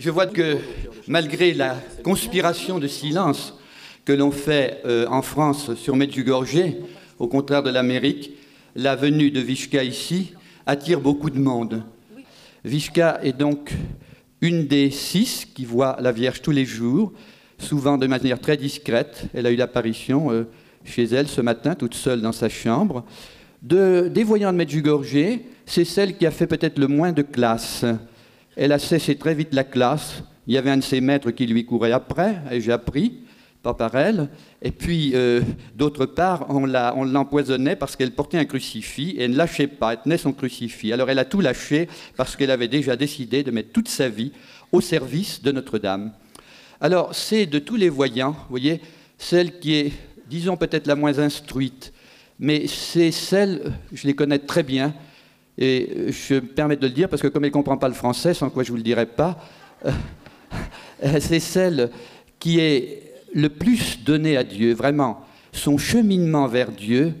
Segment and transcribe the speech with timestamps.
[0.00, 0.56] Je vois que
[1.08, 3.52] malgré la conspiration de silence
[4.06, 6.72] que l'on fait euh, en France sur Medjugorje,
[7.18, 8.30] au contraire de l'Amérique,
[8.74, 10.32] la venue de Vishka ici
[10.64, 11.82] attire beaucoup de monde.
[12.64, 13.72] Vishka est donc
[14.40, 17.12] une des six qui voit la Vierge tous les jours,
[17.58, 19.26] souvent de manière très discrète.
[19.34, 20.44] Elle a eu l'apparition euh,
[20.82, 23.04] chez elle ce matin, toute seule dans sa chambre.
[23.60, 27.84] De, des voyants de Medjugorje, c'est celle qui a fait peut-être le moins de classe.
[28.56, 30.22] Elle a cessé très vite la classe.
[30.46, 33.20] Il y avait un de ses maîtres qui lui courait après, et j'ai appris,
[33.62, 34.28] pas par elle.
[34.62, 35.42] Et puis, euh,
[35.76, 40.00] d'autre part, on l'empoisonnait parce qu'elle portait un crucifix et elle ne lâchait pas, elle
[40.02, 40.92] tenait son crucifix.
[40.92, 44.32] Alors elle a tout lâché parce qu'elle avait déjà décidé de mettre toute sa vie
[44.72, 46.12] au service de Notre-Dame.
[46.80, 48.80] Alors, c'est de tous les voyants, vous voyez,
[49.18, 49.92] celle qui est,
[50.28, 51.92] disons, peut-être la moins instruite,
[52.38, 54.94] mais c'est celle, je les connais très bien,
[55.58, 57.94] et je me permets de le dire parce que comme elle ne comprend pas le
[57.94, 59.38] français, sans quoi je ne vous le dirai pas,
[59.86, 59.90] euh,
[61.20, 61.90] c'est celle
[62.38, 65.24] qui est le plus donnée à Dieu, vraiment.
[65.52, 67.14] Son cheminement vers Dieu,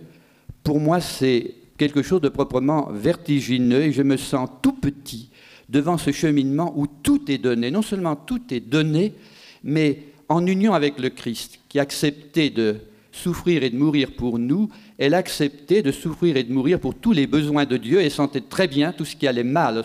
[0.62, 5.30] pour moi, c'est quelque chose de proprement vertigineux et je me sens tout petit
[5.68, 7.70] devant ce cheminement où tout est donné.
[7.70, 9.14] Non seulement tout est donné,
[9.62, 12.76] mais en union avec le Christ, qui a accepté de
[13.12, 14.68] souffrir et de mourir pour nous,
[15.00, 18.42] elle acceptait de souffrir et de mourir pour tous les besoins de Dieu et sentait
[18.42, 19.82] très bien tout ce qui allait mal,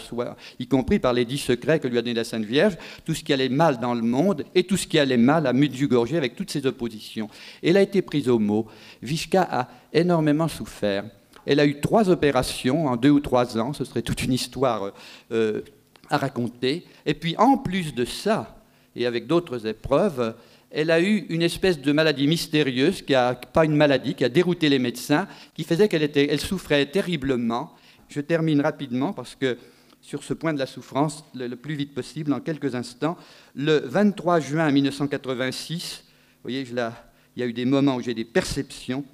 [0.59, 3.23] y compris par les dix secrets que lui a donné la Sainte Vierge, tout ce
[3.23, 6.35] qui allait mal dans le monde et tout ce qui allait mal à Medjugorje avec
[6.35, 7.29] toutes ses oppositions.
[7.63, 8.67] Elle a été prise au mot.
[9.01, 11.05] Vishka a énormément souffert.
[11.45, 14.91] Elle a eu trois opérations en deux ou trois ans, ce serait toute une histoire
[15.31, 15.61] euh,
[16.09, 16.83] à raconter.
[17.05, 18.57] Et puis en plus de ça,
[18.97, 20.35] et avec d'autres épreuves,
[20.75, 24.29] elle a eu une espèce de maladie mystérieuse, qui a, pas une maladie, qui a
[24.29, 27.71] dérouté les médecins, qui faisait qu'elle elle souffrait terriblement.
[28.09, 29.57] Je termine rapidement parce que
[30.01, 33.15] sur ce point de la souffrance, le, plus vite possible, en quelques instants,
[33.55, 36.11] le 23 juin 1986, vous
[36.43, 39.05] voyez, il y a eu des moments où j'ai des perceptions,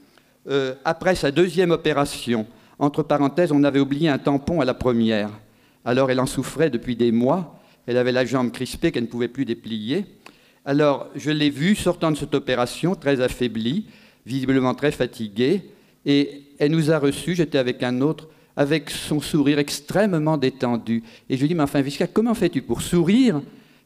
[0.49, 2.47] euh, après sa deuxième opération,
[2.79, 5.29] entre parenthèses, on avait oublié un tampon à la première.
[5.85, 7.59] Alors elle en souffrait depuis des mois.
[7.85, 10.05] Elle avait la jambe crispée qu'elle ne pouvait plus déplier.
[10.63, 13.85] Alors, je l'ai vue sortant de cette opération, très affaiblie,
[14.27, 15.63] visiblement très fatiguée,
[16.05, 21.03] et elle nous a reçus, j'étais avec un autre, avec son sourire extrêmement détendu.
[21.29, 23.41] Et je lui dit, mais enfin, Vishka, comment fais-tu pour sourire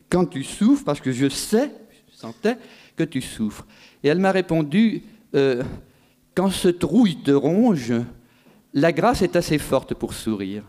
[0.10, 0.84] quand tu souffres?
[0.84, 1.72] Parce que je sais,
[2.12, 2.58] je sentais
[2.98, 3.66] que tu souffres.
[4.04, 5.04] Et elle m'a répondu,
[5.34, 5.64] euh,
[6.34, 7.94] quand ce trouille te ronge,
[8.74, 10.64] la grâce est assez forte pour sourire.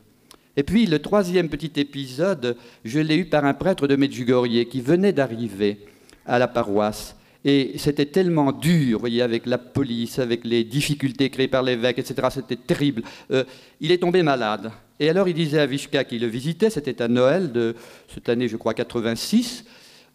[0.57, 4.81] Et puis le troisième petit épisode, je l'ai eu par un prêtre de Medjugorje qui
[4.81, 5.81] venait d'arriver
[6.27, 7.17] à la paroisse.
[7.45, 11.99] Et c'était tellement dur, vous voyez, avec la police, avec les difficultés créées par l'évêque,
[11.99, 12.29] etc.
[12.31, 13.03] C'était terrible.
[13.31, 13.45] Euh,
[13.81, 14.73] il est tombé malade.
[14.99, 17.77] Et alors il disait à Vishka qui le visitait, c'était à Noël de
[18.13, 19.65] cette année, je crois, 86,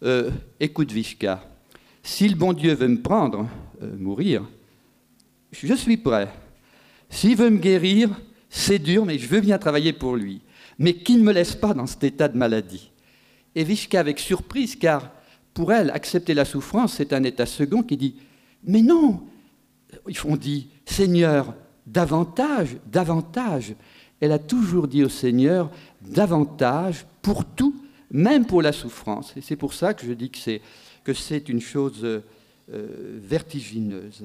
[0.02, 1.42] euh, écoute Vishka,
[2.02, 3.48] si le bon Dieu veut me prendre,
[3.82, 4.42] euh, mourir,
[5.52, 6.28] je suis prêt.
[7.08, 8.10] S'il veut me guérir,
[8.50, 10.40] c'est dur, mais je veux bien travailler pour lui.
[10.78, 12.90] Mais qu'il ne me laisse pas dans cet état de maladie.
[13.54, 15.10] Et Vishka, avec surprise, car
[15.54, 18.16] pour elle, accepter la souffrance, c'est un état second qui dit
[18.64, 19.22] Mais non
[20.24, 21.54] On dit Seigneur,
[21.86, 23.74] davantage, davantage.
[24.20, 25.70] Elle a toujours dit au Seigneur
[26.00, 27.74] davantage pour tout,
[28.10, 29.32] même pour la souffrance.
[29.36, 32.20] Et c'est pour ça que je dis que c'est, une chose euh,
[32.68, 34.24] vertigineuse.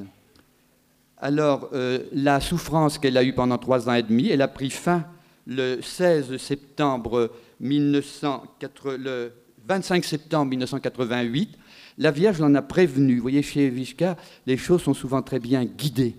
[1.17, 4.69] Alors, euh, la souffrance qu'elle a eue pendant trois ans et demi, elle a pris
[4.69, 5.03] fin
[5.47, 9.31] le 16 septembre 1980, le
[9.67, 11.57] 25 septembre 1988.
[11.97, 13.17] La Vierge l'en a prévenu.
[13.17, 16.15] Vous voyez, chez Vishka, les choses sont souvent très bien guidées.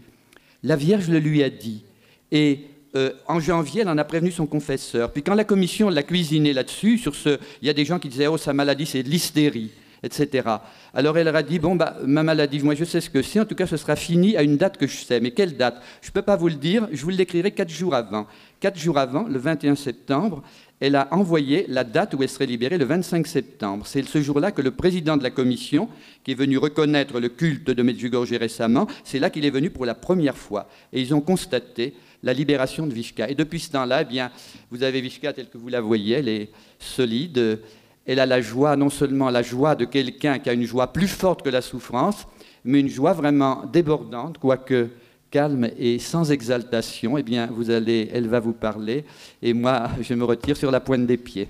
[0.62, 1.84] La Vierge le lui a dit.
[2.30, 5.12] Et euh, en janvier, elle en a prévenu son confesseur.
[5.12, 8.08] Puis quand la commission l'a cuisiné là-dessus, sur ce, il y a des gens qui
[8.08, 9.70] disaient, oh, sa maladie, c'est de l'hystérie
[10.02, 10.48] etc.
[10.94, 13.40] Alors elle leur a dit, bon, bah, ma maladie, moi je sais ce que c'est,
[13.40, 15.20] en tout cas ce sera fini à une date que je sais.
[15.20, 15.80] Mais quelle date?
[16.02, 18.26] Je ne peux pas vous le dire, je vous l'écrirai quatre jours avant.
[18.60, 20.42] Quatre jours avant, le 21 septembre,
[20.80, 23.86] elle a envoyé la date où elle serait libérée, le 25 septembre.
[23.86, 25.88] C'est ce jour-là que le président de la commission,
[26.24, 29.86] qui est venu reconnaître le culte de Medjugorje récemment, c'est là qu'il est venu pour
[29.86, 30.68] la première fois.
[30.92, 33.28] Et ils ont constaté la libération de Vishka.
[33.28, 34.30] Et depuis ce temps-là, eh bien,
[34.70, 37.60] vous avez Vishka telle que vous la voyez, elle est solide,
[38.06, 41.08] elle a la joie, non seulement la joie de quelqu'un qui a une joie plus
[41.08, 42.26] forte que la souffrance,
[42.64, 44.88] mais une joie vraiment débordante, quoique
[45.30, 47.18] calme et sans exaltation.
[47.18, 49.04] Eh bien, vous allez, elle va vous parler,
[49.42, 51.48] et moi, je me retire sur la pointe des pieds.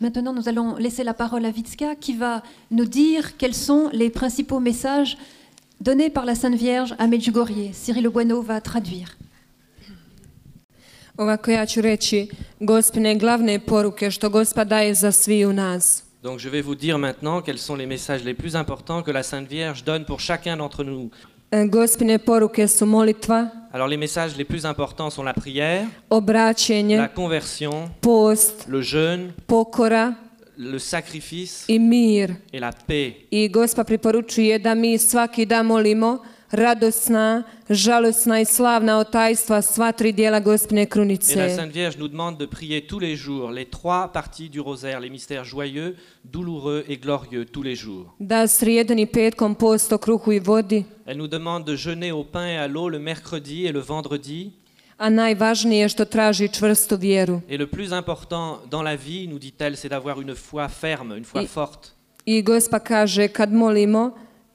[0.00, 4.10] Maintenant, nous allons laisser la parole à Vitska, qui va nous dire quels sont les
[4.10, 5.16] principaux messages
[5.80, 7.72] donnés par la Sainte Vierge à Medjugorje.
[7.72, 9.10] Cyril Bueno va traduire.
[11.16, 12.28] Ovako ja ću reći
[12.60, 16.02] gospine glavne poruke što gospa daje za svi u nas.
[16.22, 19.22] Donc je vais vous dire maintenant quels sont les messages les plus importants que la
[19.22, 21.10] Sainte Vierge donne pour chacun d'entre nous.
[21.54, 26.96] E, Gospine poruke su molitva, Alors les messages les plus importants sont la prière, obraćenje,
[26.96, 30.14] la conversion, post, le jeûne, pokora
[30.56, 32.30] le sacrifice i mir.
[32.52, 33.14] et la paix.
[33.30, 36.18] I Gospa preporučuje da mi svaki dan molimo
[36.54, 41.48] radosna, žalosna i slavna otajstva sva tri dijela Gospine Et la.
[41.48, 45.10] Sainte Vierge nous demande de prier tous les jours les trois parties du rosaire, les
[45.10, 48.14] mystères joyeux, douloureux et glorieux tous les jours.
[48.18, 52.46] Da srijedan i petkom posto kruhu i vodi, Elle nous demande de jeûner au pain
[52.46, 54.52] et à l'eau le mercredi et le vendredi.
[54.96, 57.40] a najvažnije što traži čvrstu vjeru.
[57.48, 61.24] Et le plus important dans la vie, nous dit-elle, c'est d'avoir une foi ferme, une
[61.24, 61.88] foi forte.
[62.26, 64.10] I Gospa kaže kad molimo,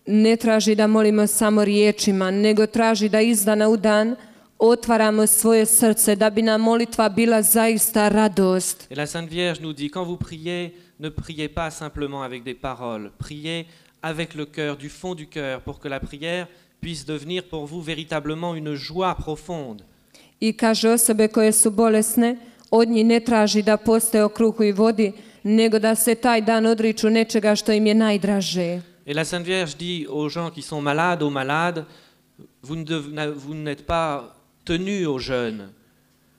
[0.05, 4.15] ne traži da molimo samo riječima, nego traži da iz dana u dan
[4.59, 8.87] otvaramo svoje srce da bi nam molitva bila zaista radost.
[8.91, 12.55] Et la Sainte Vierge nous dit, quand vous priez, ne priez pas simplement avec des
[12.61, 13.65] paroles, priez
[14.01, 16.47] avec le cœur, du fond du cœur, pour que la prière
[16.81, 19.83] puisse devenir pour vous véritablement une joie profonde.
[20.39, 22.37] I kaže osobe koje su bolesne,
[22.71, 25.11] od njih ne traži da postoje o kruhu i vodi,
[25.43, 28.81] nego da se taj dan odriču nečega što im je najdraže.
[29.09, 31.83] Et la Sainte Vierge dit aux gens qui sont malades, aux malades,
[32.61, 35.69] vous n'êtes pas tenus au jeûne,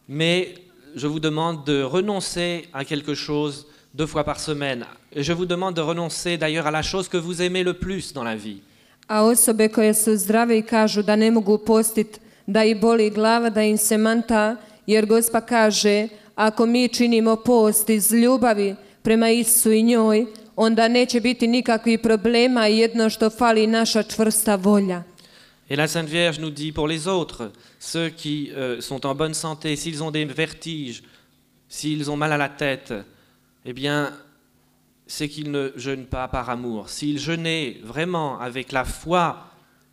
[0.09, 0.55] mais
[0.95, 4.87] je vous demande de renoncer à quelque chose deux fois par semaine.
[5.13, 8.13] Et je vous demande de renoncer d'ailleurs à la chose que vous aimez le plus
[8.13, 8.61] dans la vie.
[9.09, 13.51] A osobe koje su zdrave i kažu da ne mogu postit, da ih boli glava,
[13.51, 14.57] da im se manta,
[14.87, 20.27] jer Gospa kaže, ako mi činimo post iz ljubavi prema Isu i njoj,
[25.69, 29.35] Et la Sainte Vierge nous dit pour les autres, ceux qui euh, sont en bonne
[29.35, 31.03] santé, s'ils ont des vertiges,
[31.69, 32.93] s'ils ont mal à la tête,
[33.65, 34.13] eh bien,
[35.07, 36.89] c'est qu'ils ne jeûnent pas par amour.
[36.89, 39.47] S'ils jeûnaient vraiment avec la foi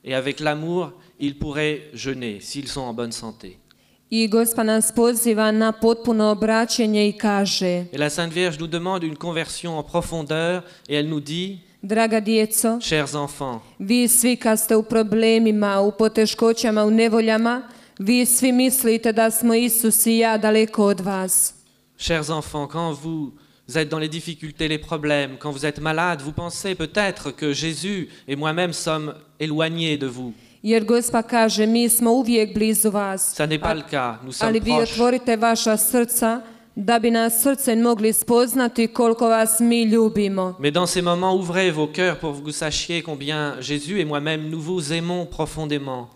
[0.03, 3.59] et avec l'amour, ils pourraient jeûner s'ils sont en bonne santé.
[4.09, 9.03] I Gospa nas poziva na potpuno obraćenje i kaže, Et la Sainte Vierge nous demande
[9.03, 14.59] une conversion en profondeur et elle nous dit, draga djeco, chers enfants, vi svi kad
[14.59, 17.61] ste u problemima, u poteškoćama, u nevoljama,
[17.99, 21.53] vi svi mislite da smo Isus i ja daleko od vas.
[21.99, 23.31] Chers enfants, quand vous
[23.75, 28.09] êtes dans les difficultés, les problèmes, quand vous êtes malade, vous pensez peut-être que Jésus
[28.27, 30.33] et moi-même sommes éloignés de vous.
[30.67, 34.49] Jer Gospa kaže, mi smo uvijek blizu vas, Ça n'est pas le cas, nous sommes
[34.49, 34.91] ali vi proches.
[34.91, 36.41] otvorite vaša srca
[36.75, 40.55] da bi nas srcem mogli spoznati koliko vas mi ljubimo.
[40.59, 44.49] Mais dans ces moments, ouvrez vos cœurs pour que vous sachiez combien Jésus et moi-même,
[44.49, 46.07] nous vous aimons profondément.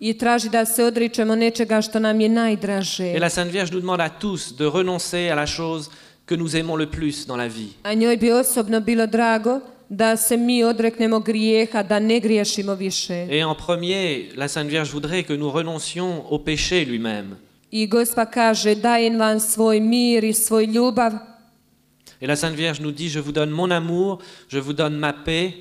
[0.00, 3.04] I traži da se odričemo nečega što nam je najdraže.
[3.14, 5.90] Et la Sainte Vierge nous demande à tous de renoncer à la chose
[6.26, 7.68] que nous aimons le plus dans la vie.
[7.82, 13.14] A njoj bi osobno bilo drago da se mi odreknemo grijeha, da ne griješimo više.
[13.30, 17.36] Et en premier, la Sainte Vierge voudrait que nous renoncions au péché lui-même.
[17.70, 21.12] I Gospa kaže, dajem vam svoj mir i svoj ljubav,
[22.20, 24.18] Et la Sainte Vierge nous dit, je vous donne mon amour,
[24.48, 25.52] je vous donne ma paix,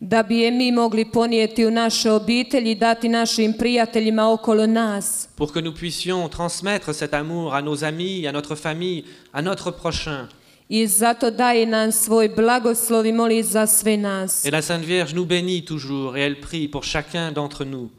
[0.00, 5.28] da bi je mi mogli ponijeti u naše obitelji i dati našim prijateljima okolo nas.
[5.36, 9.70] pour que nous puissions transmettre cet amour à nos amis, à notre famille, à notre
[9.70, 10.28] prochain.
[10.72, 14.44] I zato daje nam svoj blagoslov i moli za sve nas.
[14.44, 17.90] Et la Sainte Vierge nous bénit toujours et elle prie pour chacun d'entre nous.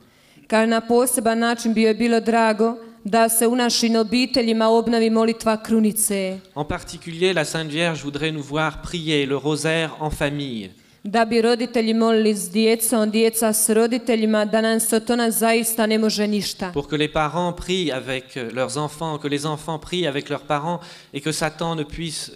[0.48, 5.64] Kao na poseban način bi joj bilo drago da se u našim obiteljima obnovi molitva
[5.64, 6.40] krunice.
[6.56, 10.70] En particulier, la Sainte Vierge voudrait nous voir prier le rosaire en famille.
[11.04, 16.28] Da bi roditelji molili s djecom, djeca s roditeljima, da nam Sotona zaista ne može
[16.28, 16.72] ništa.
[16.74, 20.80] Pour que les parents prient avec leurs enfants, que les enfants prient avec leurs parents
[21.14, 22.32] et que Satan ne puisse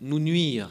[0.00, 0.68] nous nuire.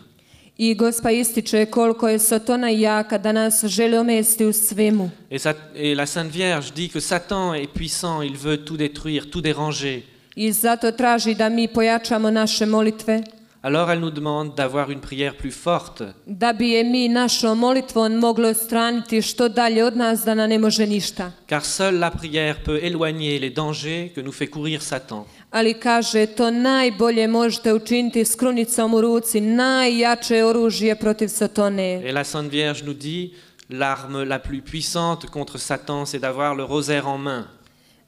[0.58, 5.10] I Gospa ističe koliko je Sotona jaka da nas želi omesti u svemu.
[5.30, 10.02] Et, la Sainte Vierge dit que Satan est puissant, il veut tout détruire, tout déranger.
[10.36, 13.24] I zato traži da mi pojačamo naše molitve,
[13.68, 18.14] Alors elle nous demande d'avoir une prière plus forte, da bi je mi našom molitvom
[18.16, 21.32] moglo straniti što dalje od nas da nam ne može ništa.
[21.50, 25.26] car seule la prière peut éloigner les dangers que nous fait courir Satan.
[25.56, 32.02] Ali kaže, to najbolje možete učiniti s krunicom u ruci, najjače oružje protiv Satone.
[32.04, 33.32] Et la Sainte Vierge nous dit,
[33.70, 37.46] l'arme la plus puissante contre Satan, c'est d'avoir le rosaire en main.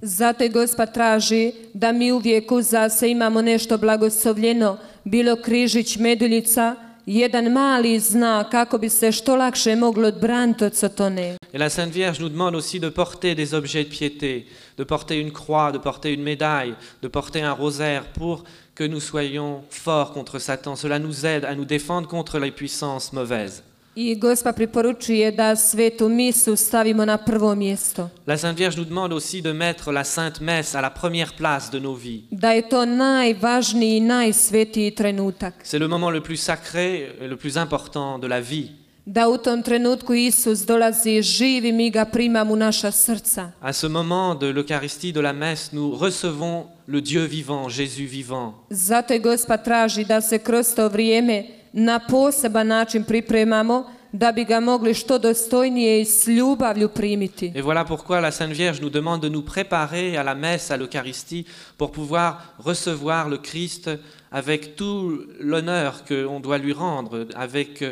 [0.02, 6.76] Zato i Gospa traži da mi uvijek uza se imamo nešto blagoslovljeno, bilo križić, meduljica
[7.06, 11.38] jedan mali znak kako bi se što lakše moglo odbraniti od Sotone.
[11.54, 14.46] Et la Sainte Vierge nous demande aussi de porter des objets de piété,
[14.78, 18.44] de porter une croix, de porter une médaille, de porter un rosaire pour
[18.76, 20.76] que nous soyons forts contre Satan.
[20.76, 23.64] Cela nous aide à nous défendre contre les puissances mauvaises.
[24.00, 28.10] I Gospa preporučuje da svetu misu stavimo na prvo mjesto.
[28.28, 31.72] La Sainte Vierge nous demande aussi de mettre la Sainte Messe à la première place
[31.72, 32.22] de nos vies.
[32.32, 35.54] Da je to najvažniji i najsvetiji trenutak.
[35.64, 38.70] C'est le moment le plus sacré et le plus important de la vie.
[39.10, 43.52] Da u tom trenutku Isus dolazi živi, mi ga primamo u naša srca.
[43.62, 48.54] À ce moment de l'Eucharistie, de la messe, nous recevons le Dieu vivant, Jésus vivant.
[48.70, 54.44] Zato je Gospa traži da se kroz to vrijeme na poseban način pripremamo da bi
[54.44, 57.52] ga mogli što dostojnije i s ljubavlju primiti.
[57.56, 60.78] Et voilà pourquoi la Sainte Vierge nous demande de nous préparer à la messe, à
[60.78, 61.46] l'Eucharistie,
[61.78, 62.34] pour pouvoir
[62.66, 63.90] recevoir le Christ
[64.32, 67.84] avec tout l'honneur qu'on doit lui rendre, avec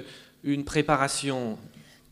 [0.46, 1.58] une préparation.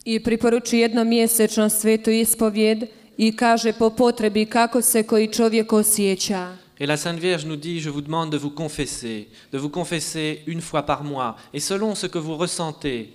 [0.06, 2.84] I preporuči jednomjesečno svetu ispovjed
[3.18, 6.58] i kaže po potrebi kako se koji čovjek osjeća.
[6.80, 10.40] Et la Sainte Vierge nous dit, je vous demande de vous confesser, de vous confesser
[10.48, 13.06] une fois par mois, et selon ce que vous ressentez.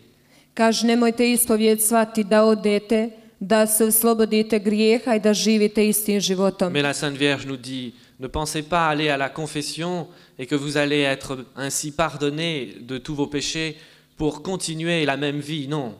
[0.55, 3.11] Kaže, nemojte ispovjed shvati da odete,
[3.41, 6.73] da se oslobodite grijeha i da živite istim životom.
[6.73, 10.07] Mais la Sainte Vierge nous dit, ne pensez pas aller à la confession
[10.39, 13.77] et que vous allez être ainsi pardonné de tous vos péchés
[14.19, 15.69] pour continuer la même vie.
[15.69, 15.93] Non.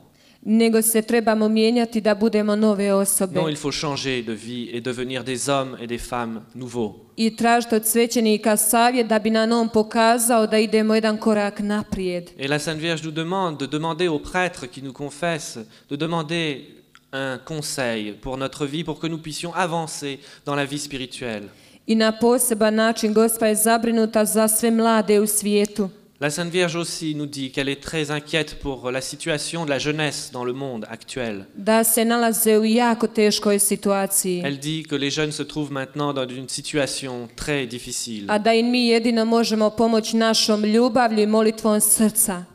[0.43, 3.41] Nego se trebamo mijenjati da budemo nove osobe.
[3.41, 6.95] Non, il faut changer de vie et devenir des hommes et des femmes nouveaux.
[7.17, 12.31] I tražiti od svećenika savjet da bi nam on pokazao da idemo jedan korak naprijed.
[12.39, 15.59] Et la Sainte Vierge nous demande de demander aux prêtres qui nous confessent,
[15.91, 16.61] de demander
[17.13, 21.49] un conseil pour notre vie, pour que nous puissions avancer dans la vie spirituelle.
[21.87, 25.89] I na poseban način Gospa je zabrinuta za sve mlade u svijetu.
[26.21, 29.79] La Sainte Vierge aussi nous dit qu'elle est très inquiète pour la situation de la
[29.79, 31.47] jeunesse dans le monde actuel.
[31.65, 31.85] Elle
[34.59, 38.27] dit que les jeunes se trouvent maintenant dans une situation très difficile.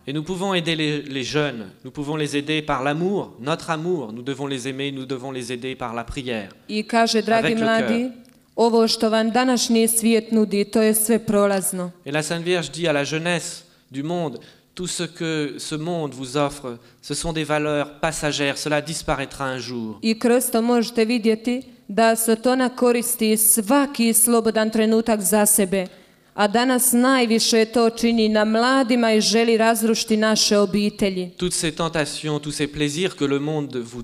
[0.05, 4.12] Et nous pouvons aider les, les jeunes, nous pouvons les aider par l'amour, notre amour,
[4.12, 6.50] nous devons les aimer, nous devons les aider par la prière.
[6.70, 8.22] Avec le
[8.55, 11.91] ovo što vam današnji svijet nudi, to je sve prolazno.
[12.05, 14.38] Et la Sainte Vierge dit à la jeunesse du monde,
[14.74, 19.60] tout ce que ce monde vous offre, ce sont des valeurs passagères, cela disparaîtra un
[19.60, 20.00] jour.
[20.01, 25.88] I kroz to možete vidjeti da Sotona koristi svaki slobodan trenutak za sebe.
[26.36, 31.31] A danas najviše to čini na mladima i želi razrušiti naše obitelji.
[31.38, 34.03] Toutes ces tentations, tous ces plaisirs que le monde vous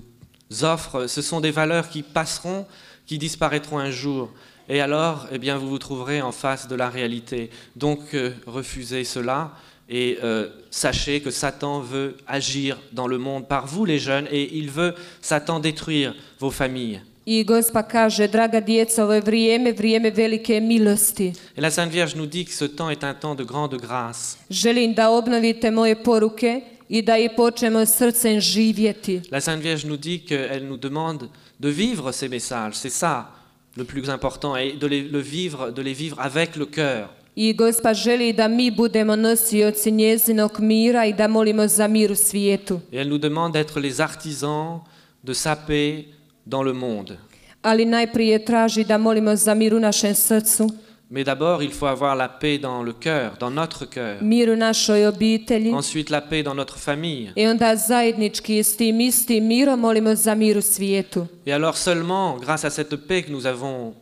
[0.62, 2.64] offre, ce sont des valeurs qui passeront,
[3.10, 4.30] qui disparaîtront un jour.
[4.68, 7.50] Et alors, eh bien, vous vous trouverez en face de la réalité.
[7.74, 9.50] Donc, euh, refusez cela
[9.88, 14.56] et euh, sachez que Satan veut agir dans le monde par vous, les jeunes, et
[14.56, 17.00] il veut, Satan, détruire vos familles.
[17.26, 21.32] I Gospa kaže, draga djeca, ovo je vrijeme, vrijeme velike milosti.
[21.56, 24.38] Et la Sainte Vierge nous dit que ce temps est un temps de grande grâce.
[24.50, 29.20] Želim da obnovite moje poruke i da je počnemo srcem živjeti.
[29.32, 31.28] La Sainte Vierge nous dit qu'elle nous demande
[31.60, 32.74] de vivre ces messages.
[32.74, 33.30] C'est ça
[33.76, 37.08] le plus important, et de les, le vivre, de les vivre avec le cœur.
[37.36, 42.14] I Gospa želi da mi budemo nosioci njezinog mira i da molimo za mir u
[42.14, 42.80] svijetu.
[42.92, 44.80] Et elle nous demande d'être les artisans
[45.24, 46.06] de sa paix
[46.46, 47.16] dans le monde.
[47.62, 50.68] Ali najprije traži da molimo za mir u našem srcu,
[51.12, 54.22] Mais d'abord, il faut avoir la paix dans le cœur, dans notre cœur.
[54.22, 57.32] mir u našoj obitelji Ensuite, la paix dans notre famille.
[57.36, 61.26] i onda zajednički s tim istim mirom molimo za mir u svijetu.
[61.46, 63.94] Et alors seulement, grâce à cette paix que nous avons,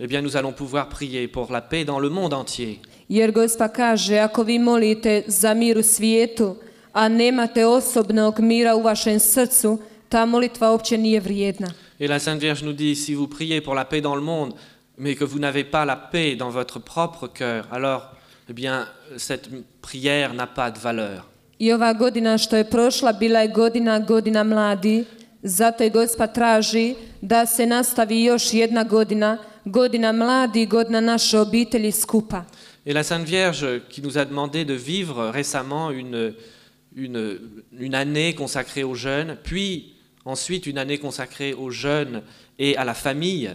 [0.00, 2.78] eh bien, nous allons pouvoir prier pour la paix dans le monde entier.
[3.08, 6.56] Jer Gospa kaže, ako vi molite za mir u svijetu,
[6.92, 9.78] a nemate osobnog mira u vašem srcu,
[10.08, 11.68] ta molitva uopće nije vrijedna.
[12.00, 14.54] Et la Sainte Vierge nous dit, si vous priez pour la paix dans le monde,
[15.00, 18.02] mais que vous n'avez pas la paix dans votre propre cœur, alors,
[18.50, 19.48] eh bien, cette
[19.80, 21.26] prière n'a pas de valeur.
[21.58, 25.04] I ova godina što je prošla bila je godina, godina mladi,
[25.42, 31.92] zato je Gospa traži da se nastavi još jedna godina, godina mladi, godina naše obitelji
[31.92, 32.44] skupa.
[32.86, 36.34] Et la Sainte Vierge qui nous a demandé de vivre récemment une,
[36.96, 37.38] une,
[37.78, 42.22] une année consacrée aux jeunes, puis ensuite une année consacrée aux jeunes
[42.58, 43.50] et à la famille,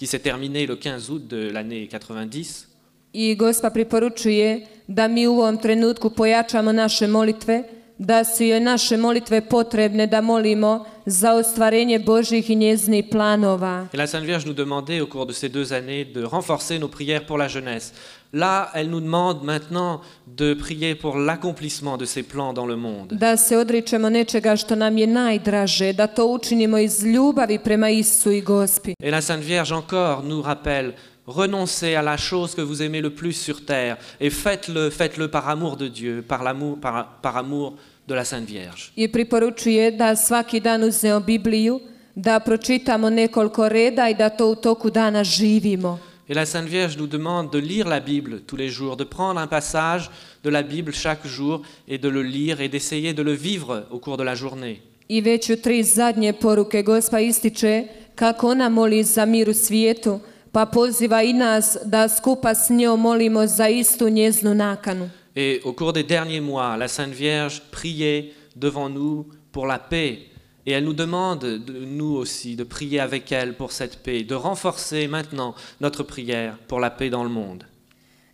[0.00, 2.68] qui s'est terminée le 15 août de l'année 90.
[3.12, 7.62] I Gospa preporučuje da mi u ovom trenutku pojačamo naše molitve
[7.98, 13.86] da su joj naše molitve potrebne da molimo za ostvarenje Božih i njezinih planova.
[13.92, 16.88] Et la Sainte Vierge nous demandait au cours de ces deux années de renforcer nos
[16.88, 17.92] prières pour la jeunesse.
[18.32, 20.00] Là, elle nous demande maintenant
[20.36, 23.12] de prier pour l'accomplissement de ses plans dans le monde.
[23.12, 28.30] Da se odričemo nečega što nam je najdraže, da to učinimo iz ljubavi prema Isu
[28.30, 28.94] i Gospi.
[29.02, 30.92] Et la Sainte Vierge encore nous rappelle,
[31.26, 35.48] renoncez à la chose que vous aimez le plus sur terre et faites-le, faites-le par
[35.48, 37.74] amour de Dieu, par, l'amour, par, par amour
[38.08, 38.92] de la Sainte Vierge.
[38.96, 41.80] I preporučuje da svaki dan uzmemo Bibliju,
[42.14, 45.98] da pročitamo nekoliko reda i da to u toku dana živimo.
[46.30, 49.40] Et la Sainte Vierge nous demande de lire la Bible tous les jours, de prendre
[49.40, 50.12] un passage
[50.44, 53.98] de la Bible chaque jour et de le lire et d'essayer de le vivre au
[53.98, 54.80] cours de la journée.
[55.08, 57.84] I već u tri zadnje poruke Gospa ističe
[58.14, 60.20] kako ona moli za mir u svijetu,
[60.52, 65.10] pa poziva i nas da skupa s njom molimo za istu njeznu nakanu.
[65.36, 70.29] Et au cours des derniers mois, la Sainte Vierge priait devant nous pour la paix.
[70.70, 74.36] Et elle nous demande, de nous aussi, de prier avec elle pour cette paix, de
[74.36, 77.64] renforcer maintenant notre prière pour la paix dans le monde.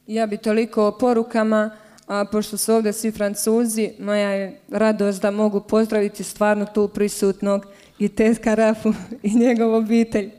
[0.06, 1.70] Ja bi toliko o porukama,
[2.06, 7.64] a pošto su ovdje svi francuzi, moja je radost da mogu pozdraviti stvarno tu prisutnog
[7.98, 10.30] i tetka Rafu i njegovu obitelj.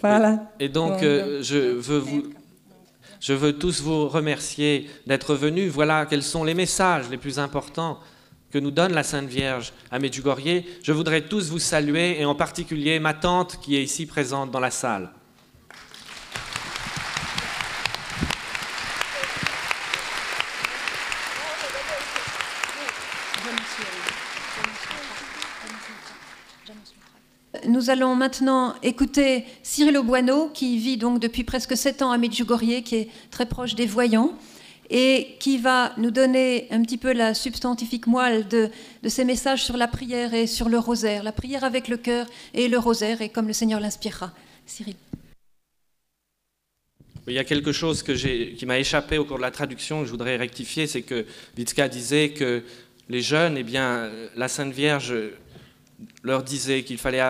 [0.00, 0.38] Hvala.
[0.58, 2.22] Et donc, Bon, euh, je, veux vous,
[3.20, 5.72] je veux tous vous remercier d'être venus.
[5.72, 7.98] Voilà quels sont les messages les plus importants
[8.52, 10.62] que nous donne la Sainte Vierge à Medjugorje.
[10.82, 14.60] Je voudrais tous vous saluer, et en particulier ma tante qui est ici présente dans
[14.60, 15.10] la salle.
[27.68, 32.82] Nous allons maintenant écouter Cyril Obuano, qui vit donc depuis presque sept ans à Medjugorje,
[32.84, 34.32] qui est très proche des voyants,
[34.90, 38.70] et qui va nous donner un petit peu la substantifique moelle de,
[39.08, 42.68] ses messages sur la prière et sur le rosaire, la prière avec le cœur et
[42.68, 44.32] le rosaire, et comme le Seigneur l'inspirera.
[44.66, 44.96] Cyril.
[47.26, 50.10] Il y a quelque chose qui m'a échappé au cours de la traduction que je
[50.10, 51.24] voudrais rectifier, c'est que
[51.56, 52.64] Vitska disait que
[53.08, 55.14] les jeunes, eh bien, la Sainte Vierge
[56.22, 57.22] leur disait qu'il fallait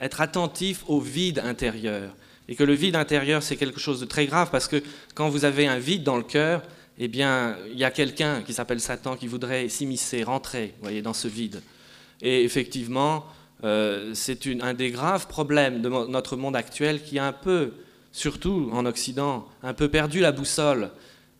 [0.00, 2.14] être attentif au vide intérieur.
[2.48, 4.82] Et que le vide intérieur, c'est quelque chose de très grave parce que
[5.14, 6.62] quand vous avez un vide dans le cœur,
[6.98, 11.12] eh bien, il y a quelqu'un qui s'appelle Satan qui voudrait s'immiscer, rentrer, voyez, dans
[11.12, 11.62] ce vide.
[12.20, 13.24] Et effectivement,
[13.64, 17.72] euh, c'est un des graves problèmes de notre monde actuel qui a un peu,
[18.10, 20.90] surtout en Occident, un peu perdu la boussole.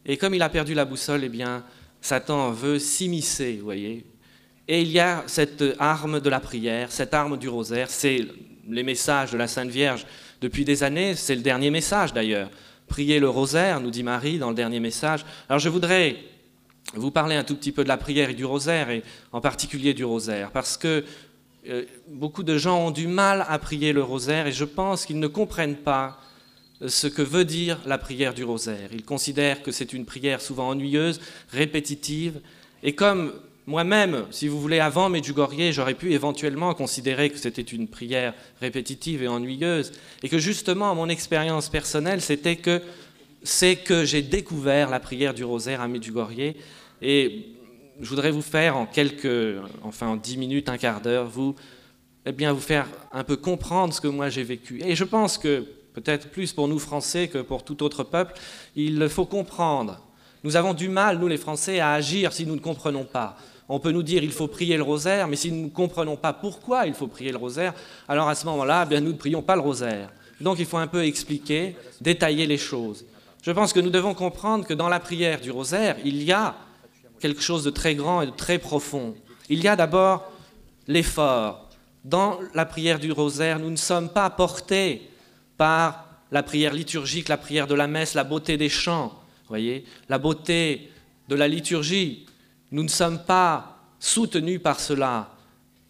[0.06, 1.64] Et comme il a perdu la boussole, eh bien,
[2.00, 4.06] Satan veut s'immiscer, vous voyez.
[4.68, 8.26] Et il y a cette arme de la prière, cette arme du rosaire, c'est
[8.68, 10.06] les messages de la Sainte Vierge
[10.40, 12.50] depuis des années, c'est le dernier message d'ailleurs.
[12.88, 15.24] Priez le rosaire, nous dit Marie dans le dernier message.
[15.48, 16.16] Alors je voudrais
[16.94, 19.94] vous parler un tout petit peu de la prière et du rosaire, et en particulier
[19.94, 21.05] du rosaire, parce que
[21.68, 25.18] euh, beaucoup de gens ont du mal à prier le rosaire, et je pense qu'ils
[25.18, 26.18] ne comprennent pas
[26.81, 28.88] euh, ce que veut dire la prière du rosaire.
[28.92, 31.20] Ils considèrent que c'est une prière souvent ennuyeuse,
[31.51, 32.40] répétitive,
[32.83, 33.33] et comme
[33.68, 39.22] moi-même, si vous voulez, avant Medjugorje, j'aurais pu éventuellement considérer que c'était une prière répétitive
[39.22, 42.81] et ennuyeuse, et que justement, mon expérience personnelle, c'était que
[43.42, 46.54] c'est que j'ai découvert la prière du rosaire à Medjugorje,
[47.02, 47.46] et
[48.00, 51.54] je voudrais vous faire en quelques, enfin en dix minutes, un quart d'heure, vous,
[52.24, 54.81] eh bien, vous faire un peu comprendre ce que moi j'ai vécu.
[54.83, 58.33] Et je pense que, peut-être plus pour nous Français que pour tout autre peuple,
[58.76, 60.00] il faut comprendre.
[60.42, 63.37] Nous avons du mal, nous les Français, à agir si nous ne comprenons pas.
[63.68, 66.33] On peut nous dire il faut prier le rosaire, mais si nous ne comprenons pas
[66.33, 67.74] pourquoi il faut prier le rosaire,
[68.09, 70.11] alors à ce moment-là, eh bien, nous ne prions pas le rosaire.
[70.40, 73.04] Donc il faut un peu expliquer, détailler les choses.
[73.42, 76.54] Je pense que nous devons comprendre que dans la prière du rosaire, il y a
[77.20, 79.14] quelque chose de très grand et de très profond.
[79.48, 80.31] Il y a d'abord
[80.87, 81.68] l'effort.
[82.04, 85.11] Dans la prière du rosaire, nous ne sommes pas portés
[85.57, 89.12] par la prière liturgique, la prière de la messe, la beauté des chants,
[89.48, 90.90] voyez, la beauté
[91.28, 92.26] de la liturgie.
[92.70, 95.35] Nous ne sommes pas soutenus par cela.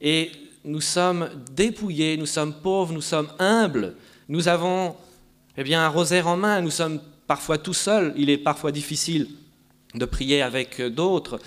[0.01, 0.31] Et
[0.65, 3.95] nous sommes dépouillés, nous sommes pauvres, nous sommes humbles.
[4.29, 4.95] Nous avons
[5.57, 8.15] eh bien, un rosaire en main, nous sommes parfois tout seuls.
[8.17, 9.29] Il est parfois difficile
[9.95, 11.41] de prier avec d'autres,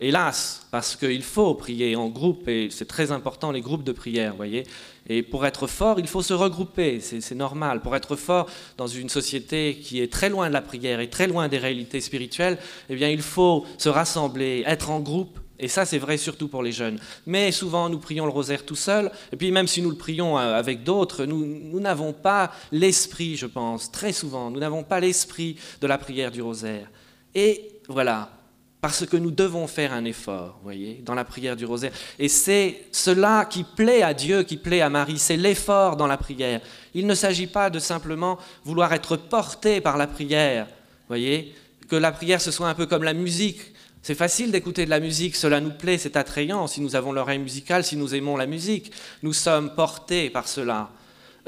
[0.00, 4.34] hélas, parce qu'il faut prier en groupe, et c'est très important les groupes de prière,
[4.36, 4.64] voyez.
[5.08, 7.80] Et pour être fort, il faut se regrouper, c'est normal.
[7.80, 11.26] Pour être fort dans une société qui est très loin de la prière et très
[11.26, 12.58] loin des réalités spirituelles,
[12.90, 15.38] eh bien, il faut se rassembler, être en groupe.
[15.58, 17.00] Et ça, c'est vrai surtout pour les jeunes.
[17.26, 19.10] Mais souvent, nous prions le rosaire tout seul.
[19.32, 23.46] Et puis, même si nous le prions euh, avec d'autres, nous n'avons pas l'esprit, je
[23.46, 26.88] pense, très souvent, nous n'avons pas l'esprit de la prière du rosaire.
[27.34, 28.37] Et voilà,
[28.80, 31.92] parce que nous devons faire un effort, voyez, dans la prière du rosaire.
[32.18, 36.16] Et c'est cela qui plaît à Dieu, qui plaît à Marie, c'est l'effort dans la
[36.16, 36.60] prière.
[36.94, 40.68] Il ne s'agit pas de simplement vouloir être porté par la prière,
[41.08, 41.54] voyez,
[41.88, 43.60] que la prière ce soit un peu comme la musique.
[44.02, 47.40] C'est facile d'écouter de la musique, cela nous plaît, c'est attrayant si nous avons l'oreille
[47.40, 48.92] musicale, si nous aimons la musique.
[49.22, 50.90] Nous sommes portés par cela.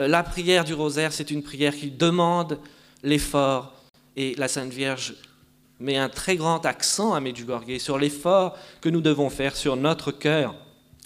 [0.00, 2.58] Euh, la prière du rosaire, c'est une prière qui demande
[3.04, 3.76] l'effort.
[4.16, 5.14] Et la Sainte Vierge
[5.80, 10.12] met un très grand accent à Medjugorje sur l'effort que nous devons faire sur notre
[10.12, 10.54] cœur.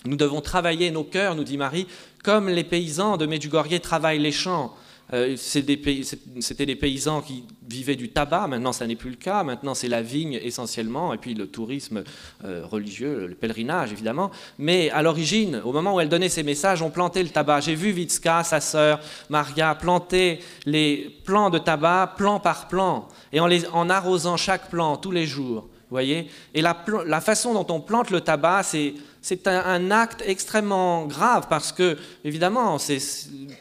[0.05, 1.87] Nous devons travailler nos cœurs, nous dit Marie,
[2.23, 4.75] comme les paysans de Medjugorje travaillent les champs.
[5.13, 9.75] Euh, c'était des paysans qui vivaient du tabac, maintenant ça n'est plus le cas, maintenant
[9.75, 12.05] c'est la vigne essentiellement, et puis le tourisme
[12.45, 14.31] euh, religieux, le pèlerinage évidemment.
[14.59, 17.61] Mais à l'origine, au moment où elle donnait ces messages, on plantait le tabac.
[17.61, 23.41] J'ai vu Vitska, sa sœur Maria, planter les plants de tabac, plan par plan, et
[23.41, 25.69] en, les, en arrosant chaque plant tous les jours.
[25.91, 26.29] Voyez?
[26.55, 31.73] Et la façon dont on plante le tabac, c'est c'est un, acte extrêmement grave parce
[31.73, 32.99] que, évidemment, c'est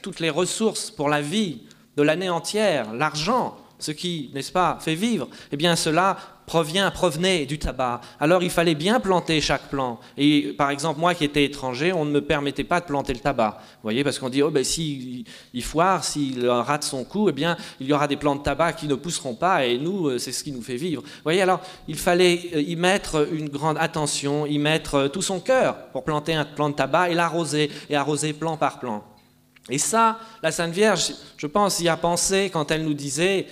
[0.02, 1.62] toutes les ressources pour la vie
[1.96, 7.60] de l'année entière, l'argent, ce qui, n'est-ce pas, fait vivre, eh bien cela provenait du
[7.60, 8.02] tabac.
[8.20, 10.00] Alors il fallait bien planter chaque plant.
[10.18, 13.20] Et par exemple, moi qui étais étranger, on ne me permettait pas de planter le
[13.20, 13.58] tabac.
[13.60, 17.32] Vous voyez, parce qu'on dit, oh ben si il foire, s'il rate son coup, eh
[17.32, 20.18] bien il y aura des plants de tabac qui ne pousseront pas et nous, euh,
[20.18, 21.02] c'est ce qui nous fait vivre.
[21.02, 25.22] Vous voyez, alors il fallait euh, y mettre une grande attention, y mettre euh, tout
[25.22, 29.04] son cœur pour planter un plant de tabac et l'arroser, et arroser plant par plant.
[29.70, 33.48] Et ça, la Sainte Vierge, je pense, y a pensé quand elle nous disait,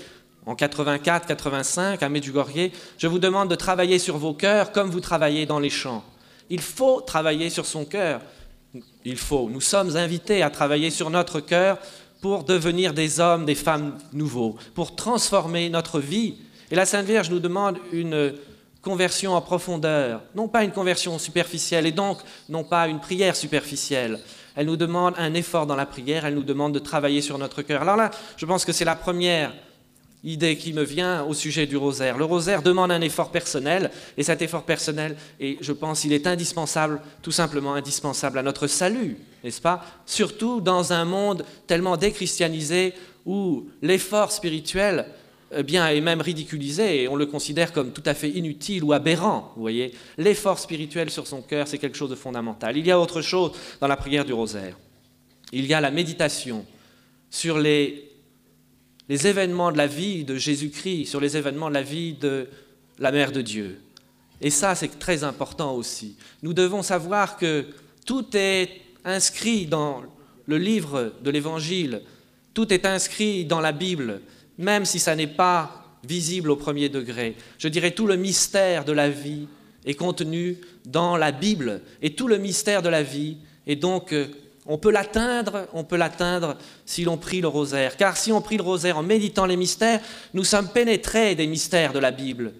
[0.46, 5.00] en 84, 85, à Medjugorje, je vous demande de travailler sur vos cœurs comme vous
[5.00, 6.04] travaillez dans les champs.
[6.50, 8.22] Il faut travailler sur son cœur.
[9.06, 9.50] Il faut.
[9.50, 11.78] Nous sommes invités à travailler sur notre cœur
[12.22, 16.36] pour devenir des hommes, des femmes nouveaux, pour transformer notre vie.
[16.72, 18.34] Et la Sainte Vierge nous demande une
[18.82, 22.18] conversion en profondeur, non pas une conversion superficielle, et donc
[22.50, 24.20] non pas une prière superficielle.
[24.56, 27.62] Elle nous demande un effort dans la prière, elle nous demande de travailler sur notre
[27.62, 27.84] cœur.
[27.84, 29.54] Alors là, je pense que c'est la première
[30.24, 32.18] idée qui me vient au sujet du rosaire.
[32.18, 36.28] Le rosaire demande un effort personnel, et cet effort personnel, et je pense il est
[36.28, 39.84] indispensable, tout simplement indispensable à notre salut, n'est-ce pas?
[40.06, 42.94] Surtout dans un monde tellement déchristianisé
[43.26, 45.06] où l'effort spirituel
[45.54, 48.94] eh bien, est même ridiculisé et on le considère comme tout à fait inutile ou
[48.94, 49.52] aberrant.
[49.56, 52.78] Vous voyez, l'effort spirituel sur son cœur, c'est quelque chose de fondamental.
[52.78, 54.78] Il y a autre chose dans la prière du rosaire.
[55.52, 56.66] Il y a la méditation
[57.30, 58.11] sur les
[59.10, 62.48] les événements de la vie de Jésus-Christ, sur les événements de la vie de
[63.00, 63.80] la Mère de Dieu.
[64.42, 66.16] Et ça, c'est très important aussi.
[66.42, 67.66] Nous devons savoir que
[68.06, 70.04] tout est inscrit dans
[70.46, 72.02] le livre de l'Évangile,
[72.54, 74.22] tout est inscrit dans la Bible,
[74.58, 77.36] même si ça n'est pas visible au premier degré.
[77.58, 79.48] Je dirais tout le mystère de la vie
[79.86, 83.38] est contenu dans la Bible, et tout le mystère de la vie
[83.68, 84.28] est donc euh,
[84.72, 86.56] on peut l'atteindre, on peut l'atteindre
[86.86, 87.98] si l'on prie le rosaire.
[87.98, 90.00] Car si on prie le rosaire en méditant les mystères,
[90.34, 92.54] nous sommes pénétrés des mystères de la Bible.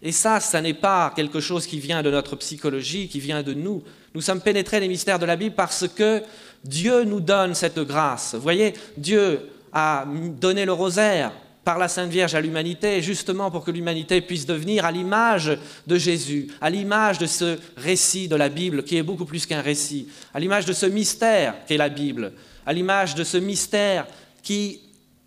[0.00, 3.52] Et ça, ça n'est pas quelque chose qui vient de notre psychologie, qui vient de
[3.52, 3.82] nous.
[4.14, 6.22] Nous sommes pénétrés des mystères de la Bible parce que
[6.64, 8.34] Dieu nous donne cette grâce.
[8.34, 10.06] Vous voyez, Dieu a
[10.40, 11.30] donné le rosaire
[11.64, 15.96] par la Sainte Vierge à l'humanité, justement pour que l'humanité puisse devenir à l'image de
[15.96, 20.08] Jésus, à l'image de ce récit de la Bible qui est beaucoup plus qu'un récit,
[20.34, 22.32] à l'image de ce mystère qu'est la Bible,
[22.66, 24.06] à l'image de ce mystère
[24.42, 24.80] qui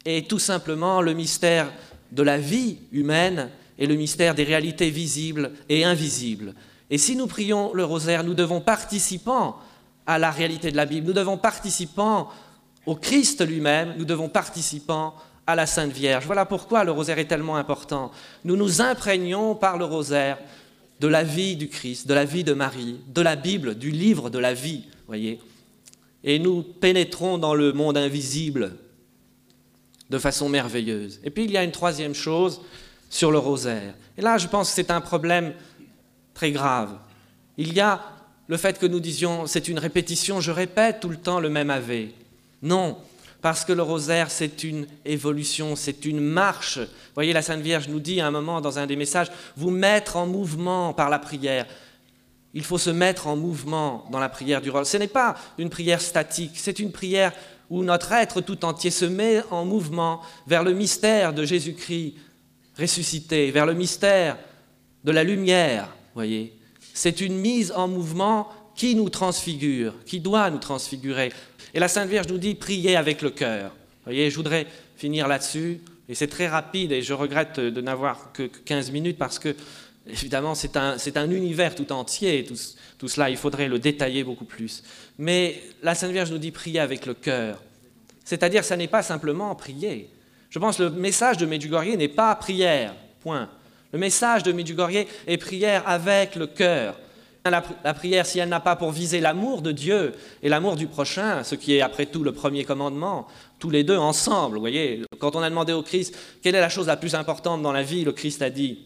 [0.05, 1.71] est tout simplement le mystère
[2.11, 6.53] de la vie humaine et le mystère des réalités visibles et invisibles.
[6.89, 9.57] Et si nous prions le rosaire, nous devons participant
[10.05, 12.29] à la réalité de la Bible, nous devons participant
[12.85, 15.13] au Christ lui-même, nous devons participant
[15.47, 16.25] à la Sainte Vierge.
[16.25, 18.11] Voilà pourquoi le rosaire est tellement important.
[18.43, 20.37] Nous nous imprégnons par le rosaire
[20.99, 24.29] de la vie du Christ, de la vie de Marie, de la Bible, du livre
[24.29, 25.39] de la vie, voyez.
[26.23, 28.75] Et nous pénétrons dans le monde invisible
[30.09, 31.19] de façon merveilleuse.
[31.23, 32.61] Et puis il y a une troisième chose
[33.09, 33.93] sur le rosaire.
[34.17, 35.53] Et là, je pense que c'est un problème
[36.33, 36.97] très grave.
[37.57, 38.01] Il y a
[38.47, 41.69] le fait que nous disions c'est une répétition, je répète tout le temps le même
[41.69, 42.07] Ave.
[42.61, 42.97] Non,
[43.41, 46.79] parce que le rosaire, c'est une évolution, c'est une marche.
[46.79, 49.69] Vous voyez, la Sainte Vierge nous dit à un moment dans un des messages, vous
[49.69, 51.65] mettre en mouvement par la prière.
[52.53, 54.85] Il faut se mettre en mouvement dans la prière du rôle.
[54.85, 57.33] Ce n'est pas une prière statique, c'est une prière
[57.69, 62.15] où notre être tout entier se met en mouvement vers le mystère de Jésus-Christ
[62.77, 64.37] ressuscité, vers le mystère
[65.03, 65.89] de la lumière.
[66.13, 66.53] Voyez,
[66.93, 71.33] c'est une mise en mouvement qui nous transfigure, qui doit nous transfigurer.
[71.73, 73.75] Et la Sainte Vierge nous dit priez avec le cœur.
[74.05, 75.81] voyez, je voudrais finir là-dessus.
[76.09, 79.55] Et c'est très rapide et je regrette de n'avoir que 15 minutes parce que
[80.09, 82.55] Évidemment, c'est un, un univers tout entier, tout,
[82.97, 84.83] tout cela, il faudrait le détailler beaucoup plus.
[85.17, 87.61] Mais la Sainte Vierge nous dit prier avec le cœur.
[88.23, 90.09] C'est-à-dire, ça n'est pas simplement prier.
[90.49, 93.49] Je pense que le message de Medjugorje n'est pas prière, point.
[93.91, 96.97] Le message de Medjugorje est prière avec le cœur.
[97.49, 100.87] La, la prière, si elle n'a pas pour viser l'amour de Dieu et l'amour du
[100.87, 103.27] prochain, ce qui est après tout le premier commandement,
[103.59, 106.69] tous les deux ensemble, vous voyez, quand on a demandé au Christ quelle est la
[106.69, 108.85] chose la plus importante dans la vie, le Christ a dit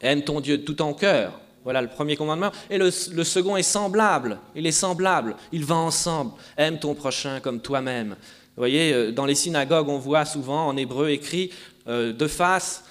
[0.00, 1.40] aime ton Dieu de tout ton cœur.
[1.64, 2.50] Voilà le premier commandement.
[2.70, 4.38] Et le, le second est semblable.
[4.54, 5.36] Il est semblable.
[5.52, 6.32] Il va ensemble.
[6.56, 8.10] Aime ton prochain comme toi-même.
[8.10, 11.50] Vous voyez, euh, dans les synagogues, on voit souvent en hébreu écrit
[11.88, 12.84] euh, de face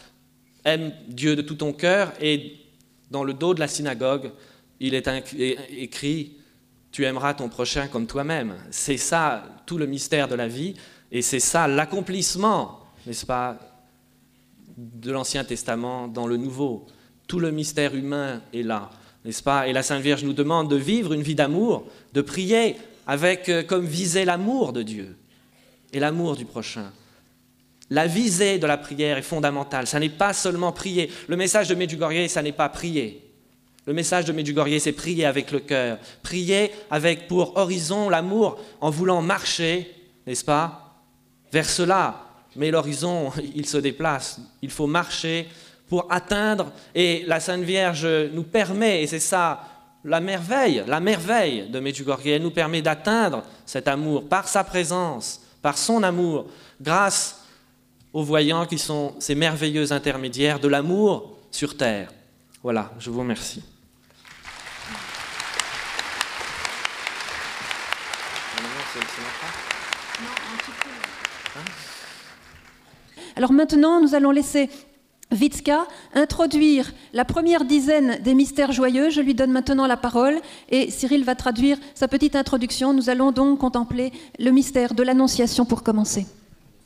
[0.68, 2.58] aime Dieu de tout ton cœur, et
[3.10, 4.32] dans le dos de la synagogue,
[4.80, 5.08] il est
[5.70, 6.38] écrit
[6.92, 8.56] tu aimeras ton prochain comme toi-même.
[8.72, 10.74] C'est ça tout le mystère de la vie,
[11.12, 13.60] et c'est ça l'accomplissement, n'est-ce pas,
[14.78, 16.88] de l'Ancien Testament dans le Nouveau.
[17.28, 18.90] Tout le mystère humain est là,
[19.26, 22.78] n'est-ce pas Et la Sainte Vierge nous demande de vivre une vie d'amour, de prier
[23.06, 25.18] avec euh, comme visée l'amour de Dieu
[25.94, 26.92] et l'amour du prochain.
[27.90, 29.88] La visée de la prière est fondamentale.
[29.88, 31.12] Ça n'est pas seulement prier.
[31.28, 33.27] Le message de Medjugorje, ça n'est pas prier.
[33.88, 35.98] Le message de Medjugorje, c'est prier avec le cœur.
[36.22, 39.90] Prier avec pour horizon l'amour en voulant marcher,
[40.28, 40.94] n'est-ce pas,
[41.54, 42.26] vers cela.
[42.58, 44.42] Mais l'horizon, il se déplace.
[44.62, 45.48] Il faut marcher
[45.88, 46.74] pour atteindre.
[46.94, 49.64] Et la Sainte Vierge nous permet, et c'est ça
[50.04, 55.42] la merveille, la merveille de Medjugorje, elle nous permet d'atteindre cet amour par sa présence,
[55.62, 56.48] par son amour,
[56.82, 57.42] grâce
[58.12, 62.10] aux voyants qui sont ces merveilleux intermédiaires de l'amour sur terre.
[62.62, 63.64] Voilà, je vous remercie.
[73.38, 74.68] Alors maintenant, nous allons laisser
[75.32, 79.12] Vitska introduire la première dizaine des mystères joyeux.
[79.12, 82.94] Je lui donne maintenant la parole et Cyril va traduire sa petite introduction.
[82.94, 86.26] Nous allons donc contempler le mystère de l'Annonciation pour commencer.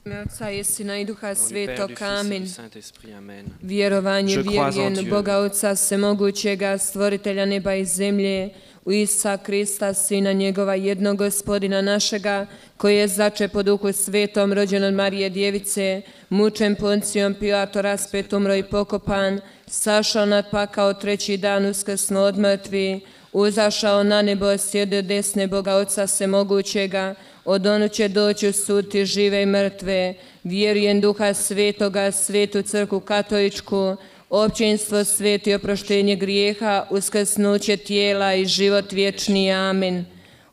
[0.06, 3.46] Oca i Sina i Duha Svetog, amen.
[3.62, 5.10] Vjerovanje Je crois en vjerujem Dieu.
[5.10, 8.50] Boga Oca Svemogućega, stvoritelja neba i zemlje,
[8.86, 12.46] u Isa Krista, Sina njegova, jednog gospodina našega,
[12.78, 18.56] koji je zače po duhu svetom, rođen od Marije Djevice, mučen Poncijom Pilato, raspet, umro
[18.56, 23.02] i pokopan, sašao nad pakao treći dan, uskrsno od mrtvi,
[23.34, 29.46] uzašao na nebo, sjede desne Boga Oca Svemogućega, od onu će doći suditi žive i
[29.46, 33.96] mrtve, vjerujem duha svetoga, svetu crku katoličku,
[34.30, 39.54] općinstvo sveti oproštenje grijeha, uskrsnuće tijela i život vječni.
[39.54, 40.06] Amen.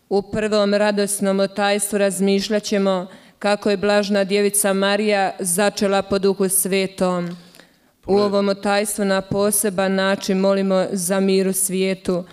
[0.08, 3.06] U prvom radosnom otajstvu razmišljat ćemo
[3.38, 7.36] kako je blažna djevica Marija začela po duhu svetom.
[8.06, 12.24] U ovom otajstvu na poseban način molimo za mir u svijetu.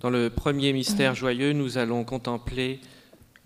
[0.00, 2.78] Dans le premier mystère joyeux, nous allons contempler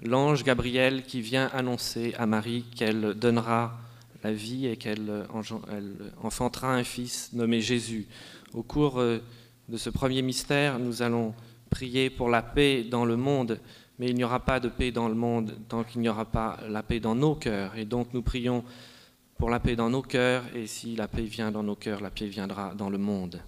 [0.02, 3.78] l'ange Gabriel qui vient annoncer à Marie qu'elle donnera
[4.22, 5.24] la vie et qu'elle euh,
[6.22, 8.06] enfantera un fils nommé Jésus.
[8.52, 9.18] Au cours euh,
[9.68, 11.34] de ce premier mystère, nous allons
[11.70, 13.58] prier pour la paix dans le monde,
[13.98, 16.58] mais il n'y aura pas de paix dans le monde tant qu'il n'y aura pas
[16.68, 17.76] la paix dans nos cœurs.
[17.76, 18.64] Et donc nous prions
[19.38, 22.10] pour la paix dans nos cœurs, et si la paix vient dans nos cœurs, la
[22.10, 23.40] paix viendra dans le monde.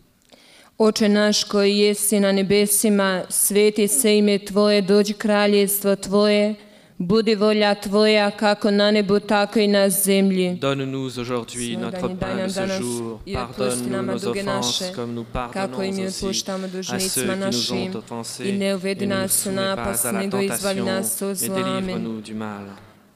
[7.06, 10.58] Budi volja Tvoja kako na nebu, tako i na zemlji.
[10.60, 13.20] Donne-nous aujourd'hui notre pain de ce jour.
[13.34, 18.48] Pardonne-nous nos offenses comme nous pardonnons aussi à ceux qui nous ont offensés.
[18.48, 20.80] I ne uvedi Et ne nous nas u soumets pas napas, à la nego izbavi
[20.80, 21.54] tentation nas od et zla.
[21.54, 21.84] Amen.
[21.84, 22.64] délivre-nous du mal.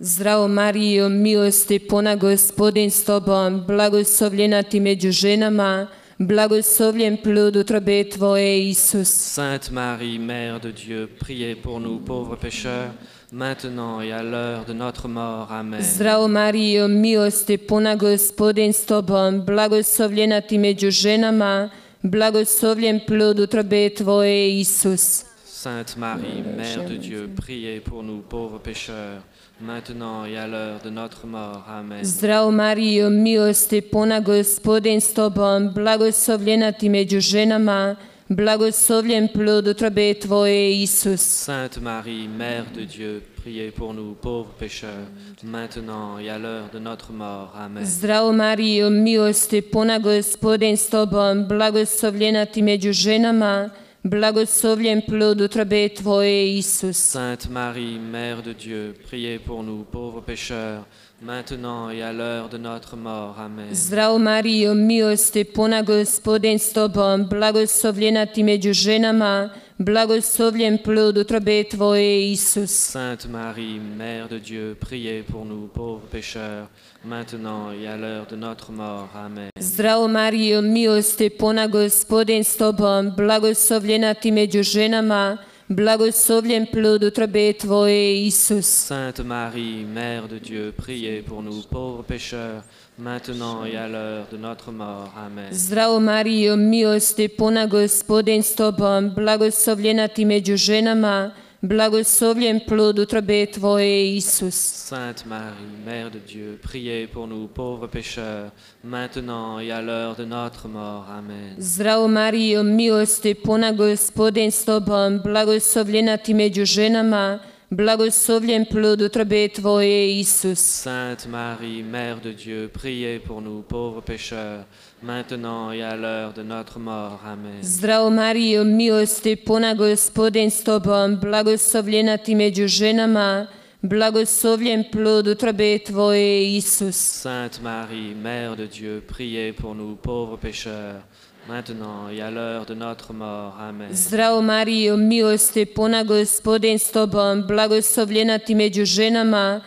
[0.01, 5.87] Zdravo Marijo, milosti puna gospodin s tobom, blagoslovljena ti među ženama,
[6.19, 9.09] blagoslovljen plod utrobe tvoje, Isus.
[9.09, 12.91] Sainte Marie, Mère de Dieu, priez pour nous pauvres pécheurs,
[13.33, 15.53] maintenant et à l'heure de notre mort.
[15.53, 15.83] Amen.
[15.83, 21.71] Zdravo Marijo, milosti puna gospodin s tobom, blagoslovljena ti među ženama,
[22.03, 25.25] blagoslovljen plod utrobe tvoje, Isus.
[25.45, 29.23] Sainte Marie, Mère de Dieu, priez pour nous pauvres pécheurs,
[29.61, 31.65] maintenant et à l'heure de notre mort.
[31.69, 32.05] Amen.
[32.05, 37.97] Zdravo Marijo, milosti puna gospodin s tobom, blagoslovljena ti među ženama,
[38.31, 41.21] Blagoslovljen plod utrobe Tvoje, Isus.
[41.21, 45.09] Sainte Marie, Mère de Dieu, priez pour nous pauvres pécheurs,
[45.43, 47.55] maintenant et à l'heure de notre mort.
[47.57, 47.87] Amen.
[47.87, 53.71] Zdravo Marijo, milosti puna gospodin s Tobom, blagoslovljena ti među ženama,
[54.03, 56.97] blagoslovljen plod utrobe Tvoje, Isus.
[56.97, 60.85] Sainte Marie, Mère de Dieu, priez pour nous pauvres pécheurs,
[61.21, 63.39] maintenant et à l'heure de notre mort.
[63.39, 63.75] Amen.
[63.75, 72.33] Zdravo Marijo, milosti puna gospodin s Tobom, blagoslovljena ti među ženama, blagoslovljen plod utrobe Tvoje,
[72.33, 72.71] Isus.
[72.71, 76.67] Sainte Marie, Mère de Dieu, priez pour nous pauvres pécheurs,
[77.05, 79.09] maintenant et à l'heure de notre mort.
[79.15, 79.51] Amen.
[79.61, 88.27] Zdravo Marijo, milosti puna gospodin s Tobom, blagoslovljena ti među ženama, blagoslovljen plod utrobe Tvoje,
[88.27, 88.67] Isus.
[88.67, 92.63] Sainte Marie, Mère de Dieu, priez pour nous pauvres pécheurs,
[92.99, 95.13] maintenant et à l'heure de notre mort.
[95.17, 95.53] Amen.
[95.53, 104.17] Zdravo Marijo, milosti puna gospodin s Tobom, blagoslovljena ti među ženama, blagoslovljen plod utrobe Tvoje,
[104.17, 104.55] Isus.
[104.55, 108.51] Sainte Marie, Mère de Dieu, priez pour nous pauvres pécheurs,
[108.85, 111.07] maintenant et à l'heure de notre mort.
[111.11, 111.57] Amen.
[111.59, 117.39] Zdravo Marijo, milosti puna gospodin s Tobom, blagoslovljena ti među ženama,
[117.71, 120.61] blagoslovljen plod utrobe Tvoje, Isus.
[120.61, 124.65] Sainte Marie, Mère de Dieu, priez pour nous pauvres pécheurs,
[125.03, 127.21] maintenant et à l'heure de notre mort.
[127.25, 127.63] Amen.
[127.63, 133.47] Zdravo Marijo, milosti puna gospodin s Tobom, blagoslovljena ti među ženama,
[133.83, 136.97] blagoslovljen plod utrobe Tvoje, Isus.
[136.97, 141.03] Sainte Marie, Mère de Dieu, priez pour nous pauvres pécheurs,
[141.49, 143.55] maintenant et à l'heure de notre mort.
[143.61, 143.89] Amen.
[143.93, 149.61] Zdravo Marijo, milosti puna gospodin s Tobom, blagoslovljena ti među ženama,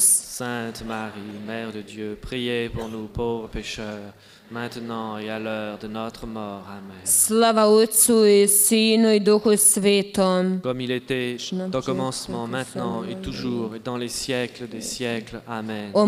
[0.00, 4.12] Sainte Marie, Mère de Dieu, priez pour nous pauvres pécheurs,
[4.54, 6.62] maintenant et à l'heure de notre mort.
[6.68, 7.02] Amen.
[7.04, 10.60] Slava Otcu i Sinu i Duhu Svetom.
[10.62, 11.36] Comme il était
[11.74, 15.40] au commencement, maintenant et toujours et dans les siècles des siècles.
[15.48, 15.90] Amen.
[15.92, 16.06] O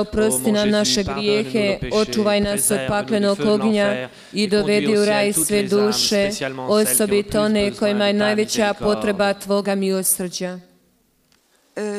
[0.00, 6.30] oprosti nam naše grijehe, očuvaj nas od paklenog ognja i dovedi u raj sve duše,
[6.68, 10.58] osobito one kojima najveća potreba Tvoga milosrđa.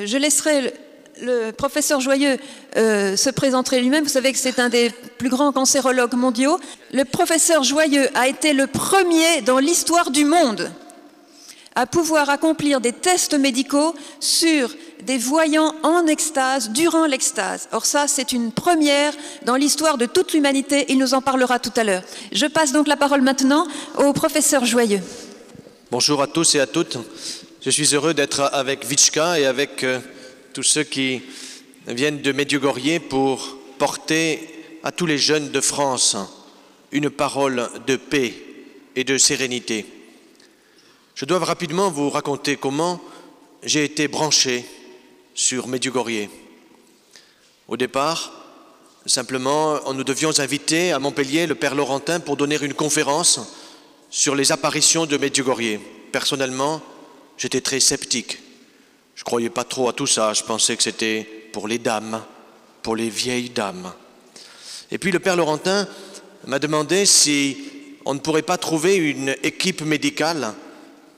[0.08, 0.72] Je laisserai
[1.22, 2.38] le, professeur Joyeux
[2.78, 4.04] euh, se présenter lui-même.
[4.04, 6.60] Vous savez que c'est un des plus grands cancérologues mondiaux.
[6.94, 10.72] Le professeur Joyeux a été le premier dans l'histoire du monde
[11.76, 17.70] à pouvoir accomplir des tests médicaux sur des voyants en extase durant l'extase.
[17.72, 19.14] Or ça, c'est une première
[19.46, 20.86] dans l'histoire de toute l'humanité.
[20.90, 22.04] Il nous en parlera tout à l'heure.
[22.32, 23.66] Je passe donc la parole maintenant
[23.98, 25.02] au professeur Joyeux.
[25.92, 26.98] Bonjour à tous et à toutes.
[27.62, 30.00] Je suis heureux d'être avec Vichka et avec euh,
[30.54, 31.22] tous ceux qui
[31.88, 34.48] viennent de Medjugorje pour porter
[34.84, 36.18] à tous les jeunes de France
[36.92, 38.34] une parole de paix
[38.96, 39.86] et de sérénité.
[41.16, 43.02] Je dois rapidement vous raconter comment
[43.64, 44.66] j'ai été branché
[45.36, 46.28] sur Medjugorje.
[47.68, 48.34] Au départ,
[49.06, 53.40] simplement, nous devions inviter à Montpellier le Père Laurentin pour donner une conférence
[54.10, 55.80] sur les apparitions de Medjugorje.
[56.12, 56.82] Personnellement,
[57.38, 58.40] j'étais très sceptique.
[59.20, 60.32] Je croyais pas trop à tout ça.
[60.32, 62.22] Je pensais que c'était pour les dames,
[62.82, 63.92] pour les vieilles dames.
[64.92, 65.86] Et puis le Père Laurentin
[66.48, 67.58] m'a demandé si
[68.06, 70.54] on ne pourrait pas trouver une équipe médicale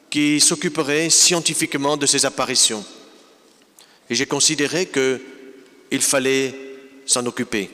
[0.09, 2.83] qui s'occuperait scientifiquement de ces apparitions.
[4.09, 6.55] Et j'ai considéré qu'il fallait
[7.05, 7.69] s'en occuper.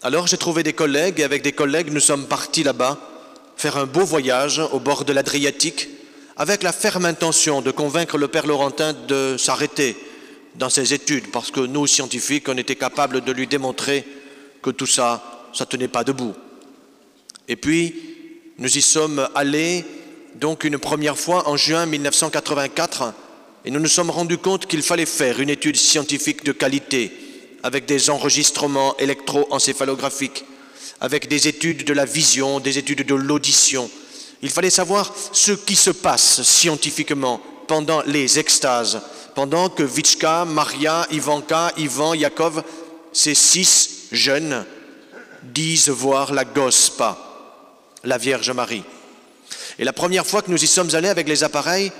[0.00, 3.00] Alors j'ai trouvé des collègues et avec des collègues nous sommes partis là-bas
[3.56, 5.88] faire un beau voyage au bord de l'Adriatique
[6.36, 9.96] avec la ferme intention de convaincre le Père Laurentin de s'arrêter
[10.56, 14.04] dans ses études parce que nous, scientifiques, on était capables de lui démontrer
[14.62, 16.34] que tout ça, ça tenait pas debout.
[17.48, 17.94] Et puis,
[18.58, 19.84] nous y sommes allés
[20.34, 23.14] donc une première fois en juin 1984
[23.64, 27.12] et nous nous sommes rendus compte qu'il fallait faire une étude scientifique de qualité
[27.62, 30.44] avec des enregistrements électroencéphalographiques,
[31.00, 33.90] avec des études de la vision, des études de l'audition.
[34.42, 39.00] Il fallait savoir ce qui se passe scientifiquement pendant les extases,
[39.34, 42.62] pendant que Vichka, Maria, Ivanka, Ivan, Yakov,
[43.12, 44.64] ces six jeunes,
[45.42, 47.18] disent voir la Gospa,
[48.04, 48.84] la Vierge Marie.
[49.78, 51.92] Et la première fois que nous y sommes allés avec les appareils,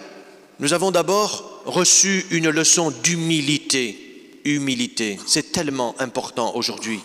[0.61, 4.03] nous avons d'abord reçu une leçon d'humilité.
[4.44, 7.01] Humilité, c'est tellement important aujourd'hui.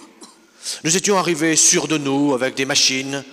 [0.83, 3.23] Nous étions arrivés sûrs de nous avec des machines,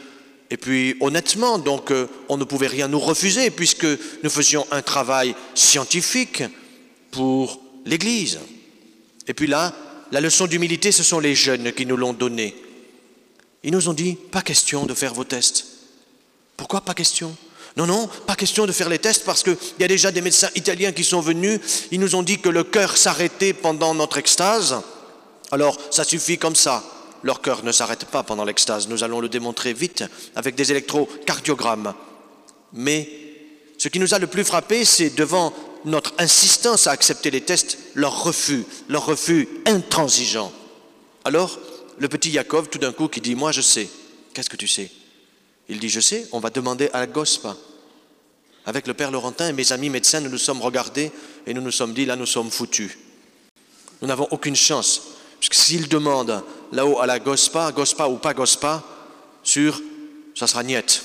[0.50, 3.86] et puis honnêtement, donc euh, on ne pouvait rien nous refuser puisque
[4.22, 6.42] nous faisions un travail scientifique
[7.10, 8.38] pour l'Église.
[9.26, 9.74] Et puis là,
[10.10, 12.54] la leçon d'humilité, ce sont les jeunes qui nous l'ont donnée.
[13.62, 15.66] Ils nous ont dit, pas question de faire vos tests.
[16.56, 17.36] Pourquoi pas question?
[17.76, 20.48] Non, non, pas question de faire les tests parce qu'il y a déjà des médecins
[20.54, 21.60] italiens qui sont venus.
[21.90, 24.80] Ils nous ont dit que le cœur s'arrêtait pendant notre extase.
[25.50, 26.82] Alors, ça suffit comme ça.
[27.22, 28.88] Leur cœur ne s'arrête pas pendant l'extase.
[28.88, 30.04] Nous allons le démontrer vite
[30.36, 31.94] avec des électrocardiogrammes.
[32.72, 33.08] Mais
[33.78, 35.52] ce qui nous a le plus frappé, c'est devant
[35.84, 40.52] notre insistance à accepter les tests, leur refus, leur refus intransigeant.
[41.24, 41.58] Alors,
[41.98, 43.88] le petit Jacob, tout d'un coup, qui dit Moi, je sais.
[44.34, 44.90] Qu'est-ce que tu sais?
[45.68, 47.56] Il dit Je sais, on va demander à la GOSPA.
[48.66, 51.10] Avec le père Laurentin et mes amis médecins, nous nous sommes regardés
[51.46, 52.96] et nous nous sommes dit Là, nous sommes foutus.
[54.00, 55.02] Nous n'avons aucune chance.
[55.38, 58.82] Puisque s'ils demandent là-haut à la GOSPA, GOSPA ou pas GOSPA,
[59.42, 59.80] sur,
[60.34, 61.02] ça sera niette.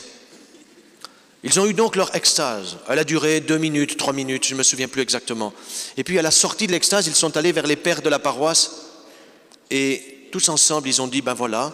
[1.43, 2.77] Ils ont eu donc leur extase.
[2.87, 5.53] Elle a duré deux minutes, trois minutes, je ne me souviens plus exactement.
[5.97, 8.19] Et puis à la sortie de l'extase, ils sont allés vers les pères de la
[8.19, 8.71] paroisse
[9.69, 11.73] et tous ensemble, ils ont dit, ben voilà,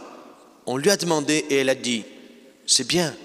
[0.66, 2.03] on lui a demandé et elle a dit,
[2.66, 3.16] c'est bien,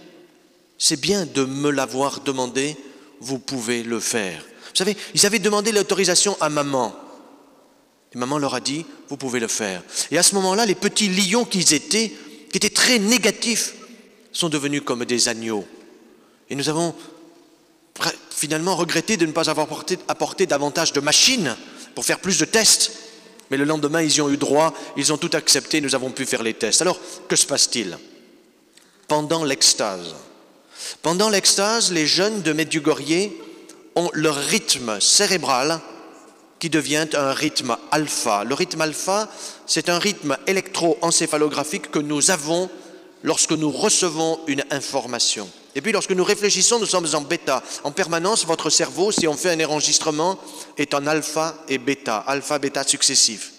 [0.78, 2.76] c'est bien de me l'avoir demandé,
[3.20, 4.42] vous pouvez le faire.
[4.42, 6.94] Vous savez, ils avaient demandé l'autorisation à maman.
[8.14, 9.82] Et maman leur a dit, vous pouvez le faire.
[10.10, 12.12] Et à ce moment-là, les petits lions qu'ils étaient,
[12.50, 13.74] qui étaient très négatifs,
[14.32, 15.66] sont devenus comme des agneaux.
[16.50, 16.94] Et nous avons
[18.30, 19.68] finalement regretté de ne pas avoir
[20.08, 21.56] apporté, davantage de machines
[21.94, 22.92] pour faire plus de tests.
[23.50, 26.26] Mais le lendemain, ils y ont eu droit, ils ont tout accepté, nous avons pu
[26.26, 26.82] faire les tests.
[26.82, 26.98] Alors,
[27.28, 27.98] que se passe-t-il?
[29.06, 30.14] Pendant l'extase,
[31.02, 33.30] pendant l'extase, les jeunes de Medjugorje
[33.94, 35.80] ont leur rythme cérébral
[36.58, 38.44] qui devient un rythme alpha.
[38.44, 39.28] Le rythme alpha,
[39.66, 42.70] c'est un rythme électroencéphalographique que nous avons
[43.22, 45.48] lorsque nous recevons une information.
[45.74, 47.62] Et puis lorsque nous réfléchissons, nous sommes en bêta.
[47.82, 50.38] En permanence, votre cerveau, si on fait un enregistrement,
[50.78, 53.50] est en alpha et bêta, alpha, bêta successifs.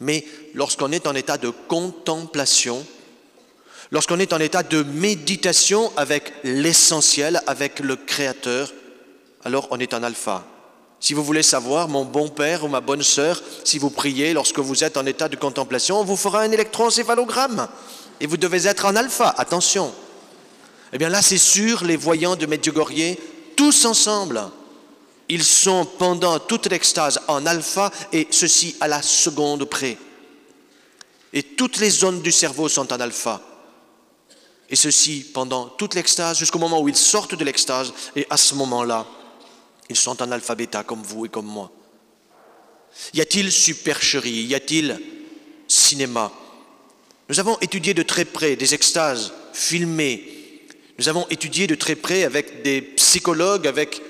[0.00, 0.24] Mais
[0.54, 2.84] lorsqu'on est en état de contemplation,
[3.90, 8.72] lorsqu'on est en état de méditation avec l'essentiel, avec le Créateur,
[9.44, 10.44] alors on est en alpha.
[11.02, 14.60] Si vous voulez savoir, mon bon père ou ma bonne sœur, si vous priez lorsque
[14.60, 17.66] vous êtes en état de contemplation, on vous fera un électroencéphalogramme.
[18.20, 19.92] Et vous devez être en alpha, attention.
[20.92, 23.16] Eh bien là, c'est sûr, les voyants de Medjugorje,
[23.56, 24.40] tous ensemble,
[25.28, 29.98] ils sont pendant toute l'extase en alpha et ceci à la seconde près.
[31.32, 33.40] Et toutes les zones du cerveau sont en alpha.
[34.70, 38.54] Et ceci pendant toute l'extase jusqu'au moment où ils sortent de l'extase et à ce
[38.54, 39.04] moment-là,
[39.92, 41.70] ils sont en comme vous et comme moi.
[43.14, 44.44] Y a-t-il supercherie?
[44.44, 45.00] Y a-t-il
[45.68, 46.32] cinéma?
[47.28, 50.42] Nous avons étudié de très près des extases filmées
[50.98, 54.00] nous avons étudié de très près avec des psychologues, avec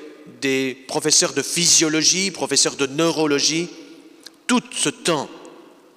[0.41, 3.71] des professeurs de physiologie, professeurs de neurologie,
[4.47, 5.29] tout ce temps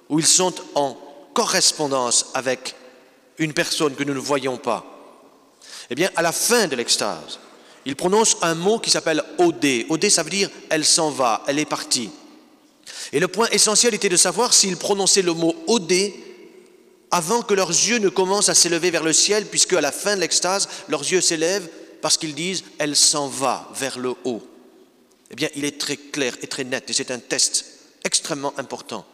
[0.08, 0.96] où ils sont en
[1.34, 2.74] correspondance avec
[3.38, 4.84] une personne que nous ne voyons pas.
[5.90, 7.38] Eh bien, à la fin de l'extase,
[7.86, 9.86] ils prononcent un mot qui s'appelle OD.
[9.88, 12.10] OD, ça veut dire elle s'en va, elle est partie.
[13.12, 15.92] Et le point essentiel était de savoir s'ils prononçaient le mot OD
[17.12, 20.16] avant que leurs yeux ne commencent à s'élever vers le ciel, puisque à la fin
[20.16, 21.68] de l'extase, leurs yeux s'élèvent
[22.02, 24.42] parce qu'ils disent Elle s'en va vers le haut.
[25.30, 27.64] Eh bien, il est très clair et très net, et c'est un test
[28.04, 29.06] extrêmement important.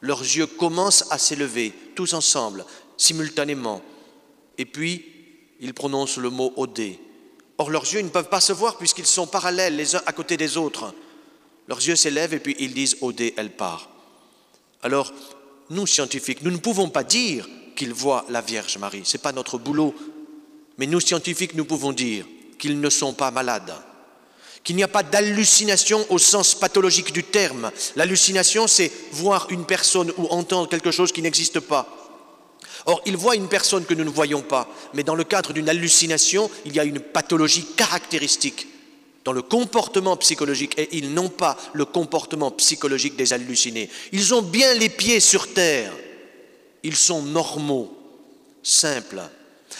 [0.00, 2.64] Leurs yeux commencent à s'élever, tous ensemble,
[2.96, 3.82] simultanément,
[4.58, 5.04] et puis
[5.60, 7.00] ils prononcent le mot Odé.
[7.58, 10.36] Or, leurs yeux ne peuvent pas se voir puisqu'ils sont parallèles les uns à côté
[10.36, 10.94] des autres.
[11.68, 13.88] Leurs yeux s'élèvent et puis ils disent Odé, elle part.
[14.82, 15.12] Alors,
[15.70, 19.02] nous, scientifiques, nous ne pouvons pas dire qu'ils voient la Vierge Marie.
[19.04, 19.94] Ce n'est pas notre boulot.
[20.78, 22.26] Mais nous, scientifiques, nous pouvons dire
[22.58, 23.74] qu'ils ne sont pas malades,
[24.62, 27.70] qu'il n'y a pas d'hallucination au sens pathologique du terme.
[27.96, 32.05] L'hallucination, c'est voir une personne ou entendre quelque chose qui n'existe pas.
[32.86, 35.68] Or, ils voient une personne que nous ne voyons pas, mais dans le cadre d'une
[35.68, 38.68] hallucination, il y a une pathologie caractéristique
[39.24, 43.90] dans le comportement psychologique et ils n'ont pas le comportement psychologique des hallucinés.
[44.12, 45.92] Ils ont bien les pieds sur terre.
[46.84, 47.92] Ils sont normaux,
[48.62, 49.20] simples.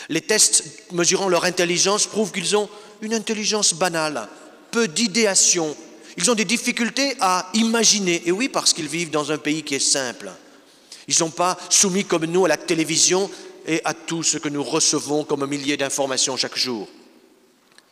[0.09, 2.67] Les tests mesurant leur intelligence prouvent qu'ils ont
[3.01, 4.27] une intelligence banale,
[4.69, 5.77] peu d'idéation.
[6.17, 8.23] Ils ont des difficultés à imaginer.
[8.25, 10.29] Et oui, parce qu'ils vivent dans un pays qui est simple.
[11.07, 13.29] Ils ne sont pas soumis comme nous à la télévision
[13.65, 16.87] et à tout ce que nous recevons comme milliers d'informations chaque jour.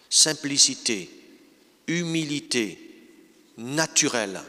[0.10, 1.10] Simplicité,
[1.88, 2.80] humilité,
[3.58, 4.42] naturelle.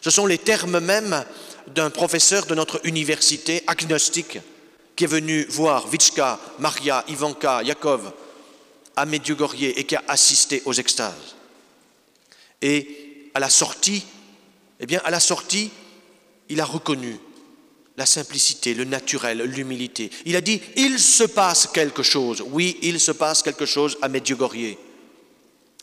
[0.00, 1.24] Ce sont les termes mêmes
[1.74, 4.38] d'un professeur de notre université agnostique
[4.94, 8.12] qui est venu voir Vitchka, Maria, Ivanka, Yakov
[8.94, 11.36] à Medjugorje et qui a assisté aux extases.
[12.62, 14.04] Et à la sortie,
[14.80, 15.70] eh bien, à la sortie,
[16.48, 17.18] il a reconnu
[17.96, 20.10] la simplicité, le naturel, l'humilité.
[20.26, 22.42] Il a dit, il se passe quelque chose.
[22.46, 24.76] Oui, il se passe quelque chose à Medjugorje.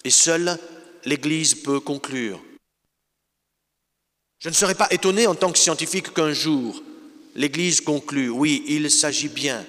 [0.03, 0.57] Et seule
[1.05, 2.39] l'Église peut conclure.
[4.39, 6.83] Je ne serais pas étonné en tant que scientifique qu'un jour,
[7.35, 9.65] l'Église conclue, oui, il s'agit bien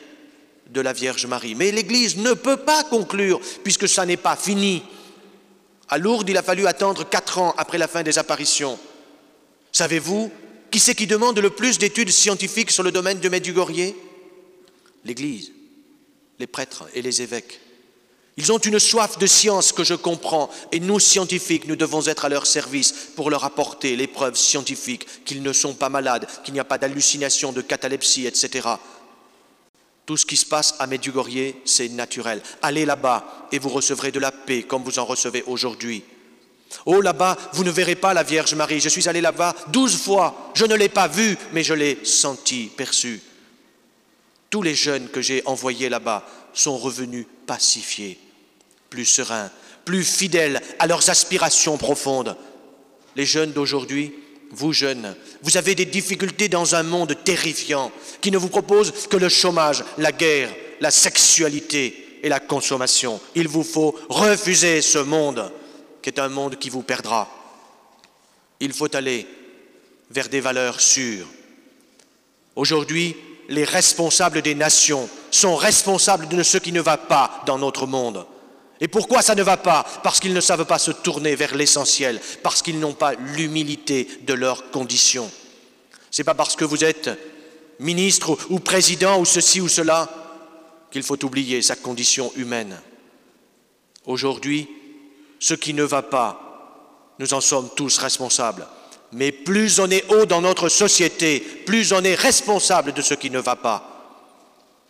[0.69, 1.55] de la Vierge Marie.
[1.55, 4.83] Mais l'Église ne peut pas conclure, puisque ça n'est pas fini.
[5.89, 8.79] À Lourdes, il a fallu attendre quatre ans après la fin des apparitions.
[9.71, 10.31] Savez-vous
[10.75, 13.95] qui c'est qui demande le plus d'études scientifiques sur le domaine de Medjugorje?
[15.05, 15.53] L'Église,
[16.41, 17.61] les prêtres et les évêques.
[18.37, 22.25] Ils ont une soif de science que je comprends, et nous, scientifiques, nous devons être
[22.25, 26.55] à leur service pour leur apporter les preuves scientifiques qu'ils ne sont pas malades, qu'il
[26.55, 28.69] n'y a pas d'hallucination, de catalepsie, etc.
[30.07, 32.43] Tout ce qui se passe à Medjugorje, c'est naturel.
[32.63, 36.03] Allez là-bas et vous recevrez de la paix comme vous en recevez aujourd'hui.
[36.87, 38.81] Oh là-bas, vous ne verrez pas la Vierge Marie.
[38.81, 40.53] Je suis allé là-bas douze fois.
[40.55, 43.21] Je ne l'ai pas vue, mais je l'ai sentie, perçue.
[44.51, 48.19] Tous les jeunes que j'ai envoyés là-bas sont revenus pacifiés,
[48.91, 49.51] plus sereins,
[49.85, 52.37] plus fidèles à leurs aspirations profondes.
[53.17, 54.15] Les jeunes d'aujourd'hui,
[54.51, 59.17] vous jeunes, vous avez des difficultés dans un monde terrifiant qui ne vous propose que
[59.17, 63.21] le chômage, la guerre, la sexualité et la consommation.
[63.35, 65.51] Il vous faut refuser ce monde
[66.05, 67.27] qui est un monde qui vous perdra.
[68.61, 69.27] Il faut aller
[70.11, 71.27] vers des valeurs sûres.
[72.57, 73.17] Aujourd'hui,
[73.49, 78.27] les responsables des nations sont responsables de ce qui ne va pas dans notre monde.
[78.83, 79.87] Et pourquoi ça ne va pas?
[80.03, 84.35] Parce qu'ils ne savent pas se tourner vers l'essentiel, parce qu'ils n'ont pas l'humilité de
[84.35, 85.31] leurs conditions.
[86.11, 87.09] Ce n'est pas parce que vous êtes
[87.81, 90.11] ministre ou président ou ceci ou cela
[90.91, 92.79] qu'il faut oublier sa condition humaine.
[94.05, 94.69] Aujourd'hui,
[95.45, 98.67] ce qui ne va pas, nous en sommes tous responsables.
[99.13, 103.29] Mais plus on est haut dans notre société, plus on est responsable de ce qui
[103.29, 104.17] ne va pas.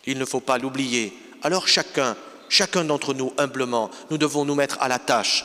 [0.05, 1.11] Il ne faut pas l'oublier.
[1.43, 2.15] Alors chacun,
[2.47, 5.43] chacun d'entre nous, humblement, nous devons nous mettre à la tâche.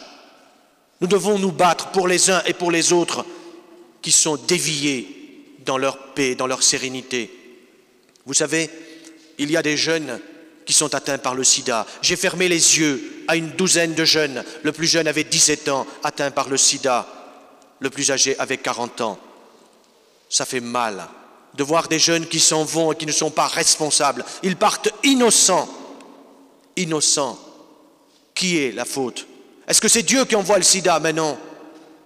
[1.00, 3.26] Nous devons nous battre pour les uns et pour les autres
[4.02, 7.36] qui sont déviés dans leur paix, dans leur sérénité.
[8.26, 8.70] Vous savez,
[9.38, 10.20] il y a des jeunes
[10.70, 11.84] qui sont atteints par le sida.
[12.00, 14.44] J'ai fermé les yeux à une douzaine de jeunes.
[14.62, 17.08] Le plus jeune avait 17 ans, atteint par le sida.
[17.80, 19.18] Le plus âgé avait 40 ans.
[20.28, 21.08] Ça fait mal
[21.54, 24.24] de voir des jeunes qui s'en vont et qui ne sont pas responsables.
[24.44, 25.68] Ils partent innocents.
[26.76, 27.36] Innocents.
[28.32, 29.26] Qui est la faute?
[29.66, 31.00] Est-ce que c'est Dieu qui envoie le sida?
[31.00, 31.36] Mais non.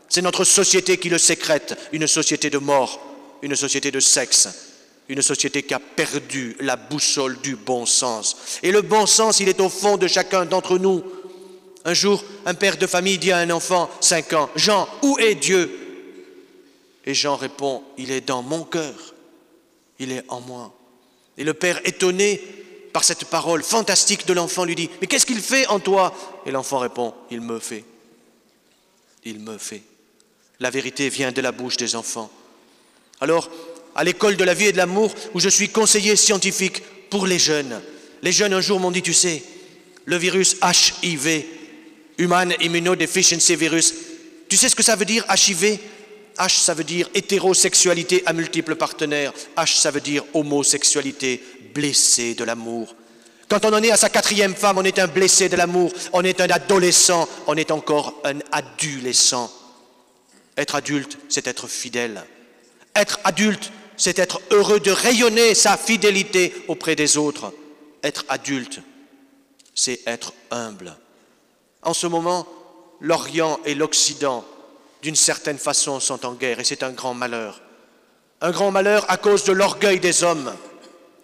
[0.08, 2.98] C'est notre société qui le sécrète, une société de mort,
[3.42, 4.48] une société de sexe,
[5.08, 8.58] une société qui a perdu la boussole du bon sens.
[8.62, 11.02] Et le bon sens, il est au fond de chacun d'entre nous.
[11.84, 15.34] Un jour, un père de famille dit à un enfant, cinq ans, Jean, où est
[15.34, 15.70] Dieu?
[17.04, 19.14] Et Jean répond, il est dans mon cœur,
[19.98, 20.74] il est en moi.
[21.36, 22.40] Et le père, étonné
[22.94, 26.14] par cette parole fantastique de l'enfant, lui dit, mais qu'est-ce qu'il fait en toi?
[26.46, 27.84] Et l'enfant répond, il me fait.
[29.24, 29.82] Il me fait.
[30.60, 32.30] La vérité vient de la bouche des enfants.
[33.20, 33.50] Alors,
[33.94, 37.38] à l'école de la vie et de l'amour, où je suis conseiller scientifique pour les
[37.38, 37.80] jeunes.
[38.22, 39.42] Les jeunes un jour m'ont dit, tu sais,
[40.04, 41.44] le virus HIV,
[42.18, 43.94] Human Immunodeficiency Virus,
[44.48, 45.78] tu sais ce que ça veut dire HIV
[46.38, 49.32] H, ça veut dire hétérosexualité à multiples partenaires.
[49.56, 51.40] H, ça veut dire homosexualité,
[51.74, 52.94] blessé de l'amour.
[53.48, 56.22] Quand on en est à sa quatrième femme, on est un blessé de l'amour, on
[56.22, 59.52] est un adolescent, on est encore un adolescent.
[60.56, 62.24] Être adulte, c'est être fidèle.
[62.96, 67.52] Être adulte, c'est être heureux de rayonner sa fidélité auprès des autres.
[68.02, 68.80] Être adulte,
[69.74, 70.96] c'est être humble.
[71.82, 72.46] En ce moment,
[73.00, 74.44] l'Orient et l'Occident,
[75.02, 77.60] d'une certaine façon, sont en guerre et c'est un grand malheur.
[78.40, 80.52] Un grand malheur à cause de l'orgueil des hommes.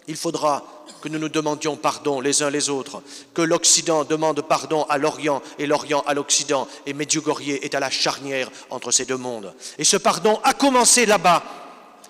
[0.07, 0.63] Il faudra
[1.01, 3.01] que nous nous demandions pardon les uns les autres,
[3.33, 7.89] que l'Occident demande pardon à l'Orient et l'Orient à l'Occident, et Medjugorje est à la
[7.89, 9.53] charnière entre ces deux mondes.
[9.77, 11.43] Et ce pardon a commencé là-bas,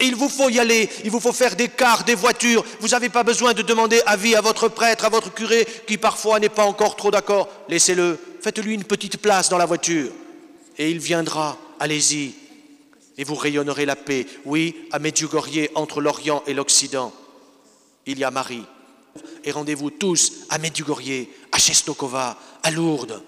[0.01, 2.63] il vous faut y aller, il vous faut faire des cars, des voitures.
[2.79, 6.39] Vous n'avez pas besoin de demander avis à votre prêtre, à votre curé, qui parfois
[6.39, 7.49] n'est pas encore trop d'accord.
[7.69, 10.11] Laissez-le, faites-lui une petite place dans la voiture.
[10.77, 12.33] Et il viendra, allez-y.
[13.17, 14.25] Et vous rayonnerez la paix.
[14.45, 17.13] Oui, à Medjugorje, entre l'Orient et l'Occident,
[18.05, 18.65] il y a Marie.
[19.43, 23.21] Et rendez-vous tous à Medjugorje, à Chestokova, à Lourdes,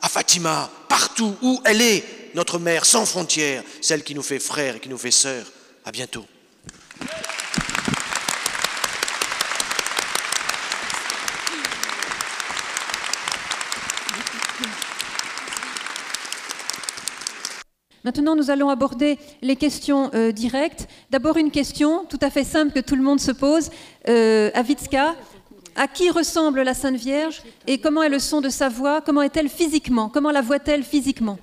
[0.00, 2.04] à Fatima, partout où elle est,
[2.34, 5.46] notre mère sans frontières, celle qui nous fait frères et qui nous fait sœurs.
[5.84, 6.24] À bientôt.
[18.04, 20.88] Maintenant, nous allons aborder les questions euh, directes.
[21.10, 23.70] D'abord, une question tout à fait simple que tout le monde se pose
[24.08, 24.62] euh, à.
[25.76, 29.00] À qui ressemble la Sainte Vierge et comment est le son de sa voix?
[29.00, 30.08] Comment est-elle physiquement?
[30.08, 31.38] Comment la voit-elle physiquement?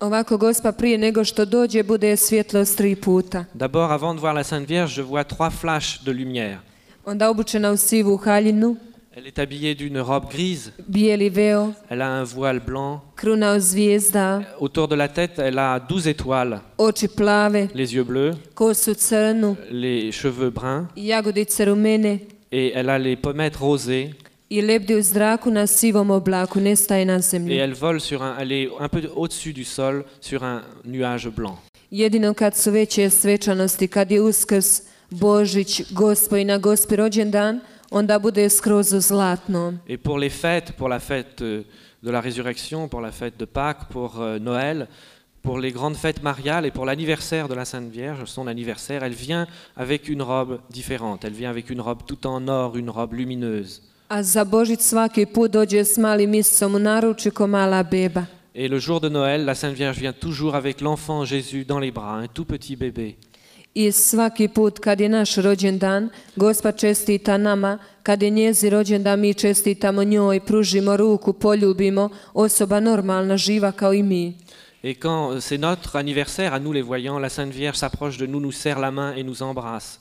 [0.00, 3.44] Ovako, gospa prije nego što dođe bude svjetlost tri puta.
[3.54, 6.56] D'abord, avant de voir la Sainte Vierge, je vois trois flashs de lumière.
[7.04, 8.76] Onda obučena u sivu haljinu,
[9.16, 13.00] Elle est habillée d'une robe grise, bijeli veo, elle a un voile blanc.
[13.14, 18.04] kruna od zvijezda, Autour de la tête, elle a douze étoiles, oči plave, les yeux
[18.04, 22.18] bleus, kosu crnu, les cheveux bruns, jagodice rumene.
[22.52, 24.10] Et elle a les pommettes rosées.
[24.50, 24.58] Et
[27.56, 31.58] elle vole sur un, elle est un peu au-dessus du sol, sur un nuage blanc.
[31.90, 38.18] Jedino kad su veće svečanosti, kad je uskrs, Božić, Gospo i na Gospi rođendan, onda
[38.18, 39.78] bude skroz u zlatnom.
[39.88, 41.62] Et pour les fêtes, pour la fête euh,
[42.02, 44.86] de la résurrection, pour la fête de Pâques, pour euh, Noël,
[45.42, 49.14] pour les grandes fêtes mariales et pour l'anniversaire de la Sainte Vierge, son anniversaire, elle
[49.14, 51.24] vient avec une robe différente.
[51.24, 53.82] Elle vient avec une robe tout en or, une robe lumineuse.
[54.08, 58.24] A za Božić svaki put dođe s malim misom u naručju ko mala beba.
[58.54, 61.92] Et le jour de Noël, la Sainte Vierge vient toujours avec l'enfant Jésus dans les
[61.92, 63.16] bras, un tout petit bébé.
[63.74, 69.34] I svaki put kad je naš rođendan, Gospa čestita nama, kad je njezi rođendan mi
[69.34, 74.34] čestitamo njoj, pružimo ruku, poljubimo, osoba normalna, živa kao i mi.
[74.84, 78.26] Et quand euh, c'est notre anniversaire, à nous les voyants, la Sainte Vierge s'approche de
[78.26, 79.98] nous, nous serre la main et nous embrasse.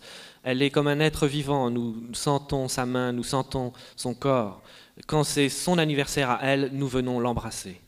[0.48, 4.62] Elle est comme un être vivant, nous sentons sa main, nous sentons son corps.
[5.08, 7.82] Quand c'est son anniversaire à elle, nous venons l'embrasser.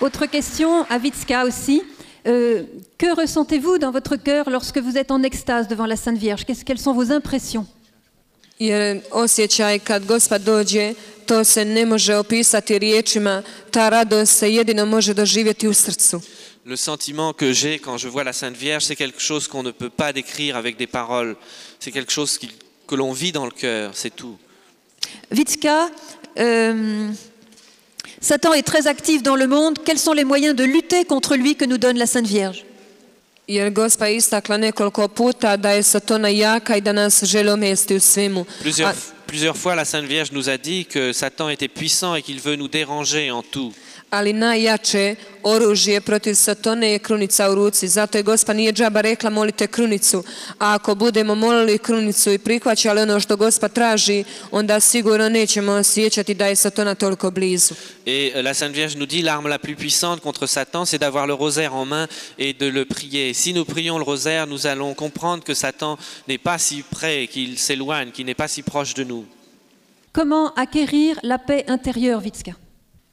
[0.00, 1.82] Autre question à Vitska aussi.
[2.26, 2.64] Euh,
[2.96, 6.46] que ressentez-vous dans votre cœur lorsque vous êtes en extase devant la Sainte Vierge?
[6.46, 7.66] Quelles sont vos impressions?
[8.60, 10.94] Jer osjećaj kad Gospa dođe,
[11.26, 16.20] to se ne može opisati riječima, ta radost se jedino može doživjeti u srcu.
[16.66, 19.72] Le sentiment que j'ai quand je vois la Sainte Vierge, c'est quelque chose qu'on ne
[19.72, 21.34] peut pas décrire avec des paroles.
[21.80, 22.50] C'est quelque chose qui-
[22.86, 24.36] que l'on vit dans le cœur, c'est tout.
[25.30, 25.88] Vitska,
[26.38, 27.08] euh,
[28.20, 29.78] Satan est très actif dans le monde.
[29.86, 32.64] Quels sont les moyens de lutter contre lui que nous donne la Sainte Vierge?
[33.50, 37.96] Jer Gospa je istakla nekoliko puta da je Satona jaka i da nas želi omesti
[37.96, 38.44] u svemu.
[38.62, 42.22] Plusieurs, A- plusieurs fois, la Sainte Vierge nous a dit que Satan était puissant et
[42.22, 43.72] qu'il veut nous déranger en tout.
[44.10, 47.88] Ali najjače oružje protiv Satone je krunica u ruci.
[47.88, 50.24] Zato je Gospa nije džaba rekla molite krunicu.
[50.58, 56.34] A ako budemo molili krunicu i prihvaćali ono što Gospa traži, onda sigurno nećemo osjećati
[56.34, 57.74] da je Satona toliko blizu.
[58.06, 61.26] Et euh, la Sainte Vierge nous dit l'arme la plus puissante contre Satan, c'est d'avoir
[61.26, 62.06] le rosaire en main
[62.38, 63.34] et de le prier.
[63.34, 65.96] Si nous prions le rosaire, nous allons comprendre que Satan
[66.26, 69.24] n'est pas si près, qu'il s'éloigne, qu'il n'est pas si proche de nous.
[70.12, 72.52] Comment acquérir la paix intérieure, Vitska?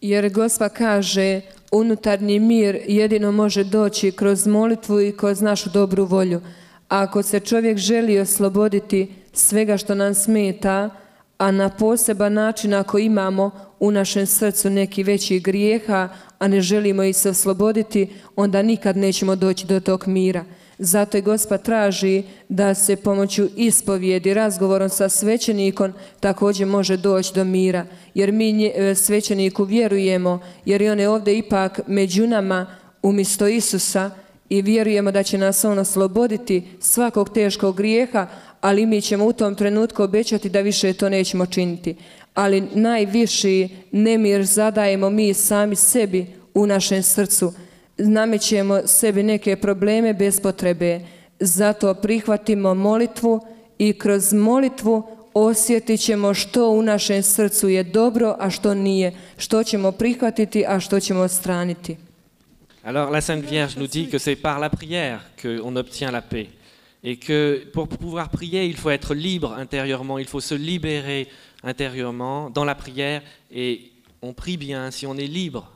[0.02, 1.42] Jer Gospa kaže,
[1.72, 6.42] unutarnji mir jedino može doći kroz molitvu i kroz našu dobru volju.
[6.90, 10.90] Ako se čovjek želi osloboditi svega što nam smeta,
[11.38, 17.04] a na poseban način ako imamo u našem srcu neki veći grijeha, a ne želimo
[17.04, 20.46] ih se osloboditi, onda nikad nećemo doći do tog mira.
[20.80, 27.44] Zato i Gospa traži da se pomoću ispovjedi, razgovorom sa svećenikom također može doći do
[27.44, 27.86] mira.
[28.14, 34.12] Jer mi e, svećeniku vjerujemo, jer je on je ovdje ipak među nama umjesto Isusa
[34.50, 38.28] i vjerujemo da će nas on osloboditi svakog teškog grijeha,
[38.62, 41.96] ali mi ćemo u tom trenutku obećati da više to nećemo činiti.
[42.34, 47.54] Ali najviši nemir zadajemo mi sami sebi u našem srcu
[47.98, 51.00] namećemo sebi neke probleme bez potrebe.
[51.40, 53.42] Zato prihvatimo molitvu
[53.78, 59.64] i kroz molitvu osjetit ćemo što u našem srcu je dobro, a što nije, što
[59.64, 61.28] ćemo prihvatiti, a što ćemo.
[62.84, 66.48] Alors la Sainte Vierge nous dit que c'est par la prière qu'on obtient la paix.
[67.04, 71.28] Et que pour pouvoir prier, il faut être libre intérieurement, il faut se libérer
[71.64, 73.22] intérieurement dans la prière.
[73.52, 73.92] Et
[74.22, 75.72] on prie bien si on est libre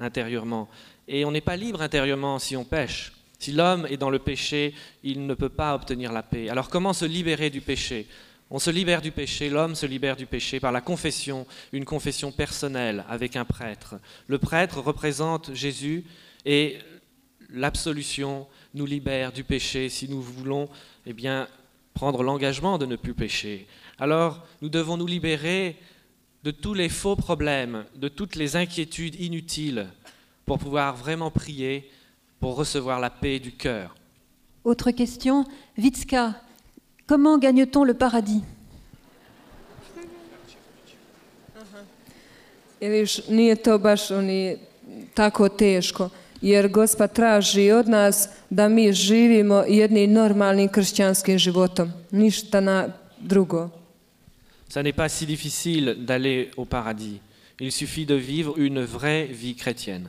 [0.00, 0.68] intérieurement.
[1.08, 3.12] Et on n'est pas libre intérieurement si on pêche.
[3.38, 6.48] Si l'homme est dans le péché, il ne peut pas obtenir la paix.
[6.48, 8.06] Alors comment se libérer du péché?
[8.50, 12.30] On se libère du péché, l'homme se libère du péché par la confession, une confession
[12.30, 13.96] personnelle avec un prêtre.
[14.28, 16.04] Le prêtre représente Jésus
[16.44, 16.78] et
[17.50, 20.68] l'absolution nous libère du péché si nous voulons
[21.06, 21.48] eh bien,
[21.94, 23.66] prendre l'engagement de ne plus pécher.
[23.98, 25.76] Alors nous devons nous libérer
[26.44, 29.88] de tous les faux problèmes, de toutes les inquiétudes inutiles
[30.46, 31.90] pour pouvoir vraiment prier,
[32.40, 33.94] pour recevoir la paix du cœur.
[34.64, 35.44] Autre question.
[35.76, 36.34] Vitska,
[37.06, 38.42] comment gagne-t-on le paradis?
[42.80, 44.56] Jer nije to baš oni
[45.14, 46.10] tako teško,
[46.42, 52.88] jer Gospa traži od nas da mi živimo jednim normalnim kršćanskim životom, ništa na
[53.18, 53.70] drugo.
[54.68, 57.20] Ça n'est pas si difficile d'aller au paradis.
[57.60, 60.08] Il suffit de vivre une vraie vie chrétienne.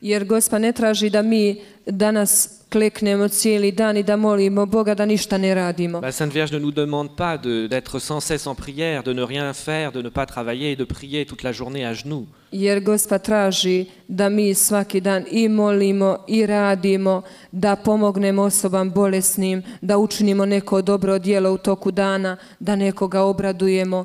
[0.00, 5.06] Jer Gospa ne traži da mi danas kleknemo cijeli dan i da molimo Boga da
[5.06, 6.00] ništa ne radimo.
[6.00, 9.22] La Sainte Vierge ne nous demande pas de- d'être sans cesse en prière, de ne
[9.22, 12.26] rien faire, de ne pas travailler et de prier toute la journée à genoux.
[12.52, 17.22] Jer Gospa traži da mi svaki dan i molimo i radimo,
[17.52, 24.04] da pomognemo osobam bolesnim, da učinimo neko dobro djelo u toku dana, da nekoga obradujemo.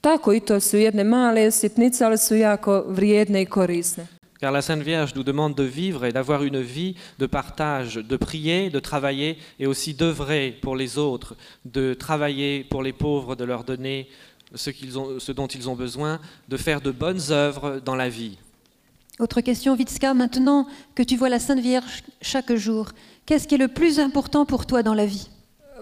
[0.00, 4.06] Tako i to su jedne male sitnice, ali su jako vrijedne i korisne.
[4.44, 8.16] Car la Sainte Vierge nous demande de vivre et d'avoir une vie de partage, de
[8.18, 11.34] prier, de travailler et aussi d'œuvrer pour les autres,
[11.64, 14.06] de travailler pour les pauvres, de leur donner
[14.54, 16.20] ce, qu'ils ont, ce dont ils ont besoin,
[16.50, 18.36] de faire de bonnes œuvres dans la vie.
[19.18, 22.90] Autre question, Vitska, maintenant que tu vois la Sainte Vierge chaque jour,
[23.24, 25.30] qu'est-ce qui est le plus important pour toi dans la vie?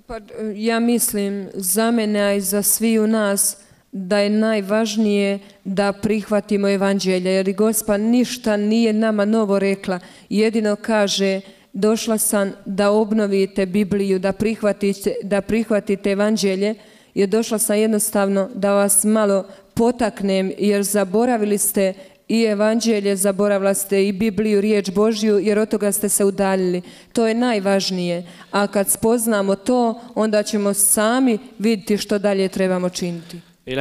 [0.07, 3.57] Pa, e, ja mislim za mene a i za svi u nas
[3.93, 10.77] da je najvažnije da prihvatimo evanđelje jer i Gospa ništa nije nama novo rekla jedino
[10.77, 11.41] kaže
[11.73, 16.75] došla sam da obnovite Bibliju da prihvatite, da prihvatite evanđelje
[17.15, 21.95] jer došla sam jednostavno da vas malo potaknem jer zaboravili ste
[22.29, 26.83] i evanđelje, zaboravila ste i Bibliju, riječ Božju, jer od toga ste se udaljili.
[27.13, 28.27] To je najvažnije.
[28.51, 33.52] A kad spoznamo to, onda ćemo sami vidjeti što dalje trebamo činiti.
[33.67, 33.77] Et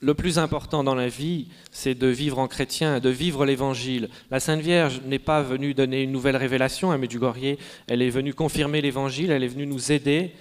[0.00, 4.08] le plus important dans la vie, c'est de vivre en chrétien, de vivre l'évangile.
[4.30, 8.34] La Sainte Vierge n'est pas venue donner une nouvelle révélation à Medjugorje, elle est venue
[8.34, 10.32] confirmer l'évangile, elle est venue nous aider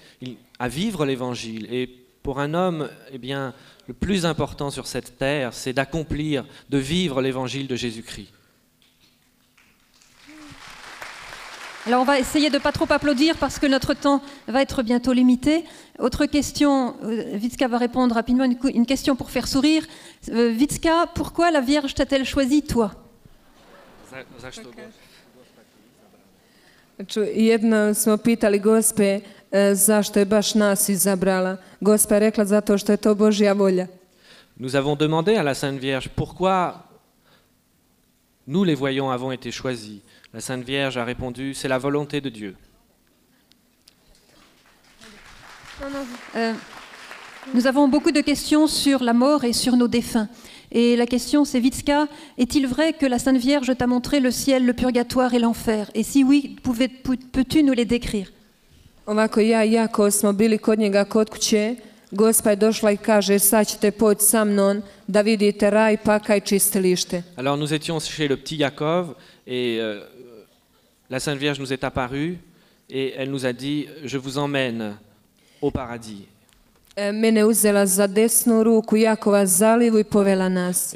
[0.58, 1.68] à vivre l'évangile.
[1.72, 1.88] Et
[2.24, 3.54] pour un homme, eh bien,
[3.88, 8.30] le plus important sur cette terre, c'est d'accomplir, de vivre l'évangile de Jésus-Christ.
[11.88, 15.14] Alors on va essayer de pas trop applaudir parce que notre temps va être bientôt
[15.14, 15.66] limité.
[15.98, 19.84] Autre question, euh, Vitska va répondre rapidement, une, question pour faire sourire.
[20.30, 22.92] Euh, Vitska, pourquoi la Vierge t'a-t-elle choisi toi?
[27.08, 29.22] Ču- Jedno smo pitali gospe
[29.74, 31.58] zašto je baš nas izabrala.
[31.82, 33.88] Gospa je rekla zato što je to Božja volja.
[34.60, 36.74] Nous avons demandé à la Sainte Vierge pourquoi
[38.48, 40.02] nous, les voyants, avons été choisis.
[40.34, 42.56] La Sainte Vierge a répondu, c'est la volonté de Dieu.
[46.36, 46.54] Euh,
[47.54, 50.30] Nous avons beaucoup de questions sur la mort et sur nos défunts.
[50.72, 52.08] Et la question c'est Vitska,
[52.38, 55.92] est-il vrai que la Sainte Vierge t'a montré le ciel, le purgatoire et l'enfer?
[55.96, 56.56] Et si oui,
[57.34, 58.28] peux-tu nous les décrire?
[59.06, 61.76] Ovako ja i jako smo bili kod njega kod kuće,
[62.12, 66.42] gospa je došla i kaže sad ćete poći sa mnom da vidite raj, paka i
[66.42, 67.24] čistilište.
[67.38, 69.16] Alors nous étions chez le petit Jacob
[69.48, 70.02] et euh,
[71.12, 72.40] la Sainte Vierge nous est apparue
[72.90, 74.96] et elle nous a dit, je vous emmène
[75.62, 76.26] au paradis.
[76.98, 77.12] Et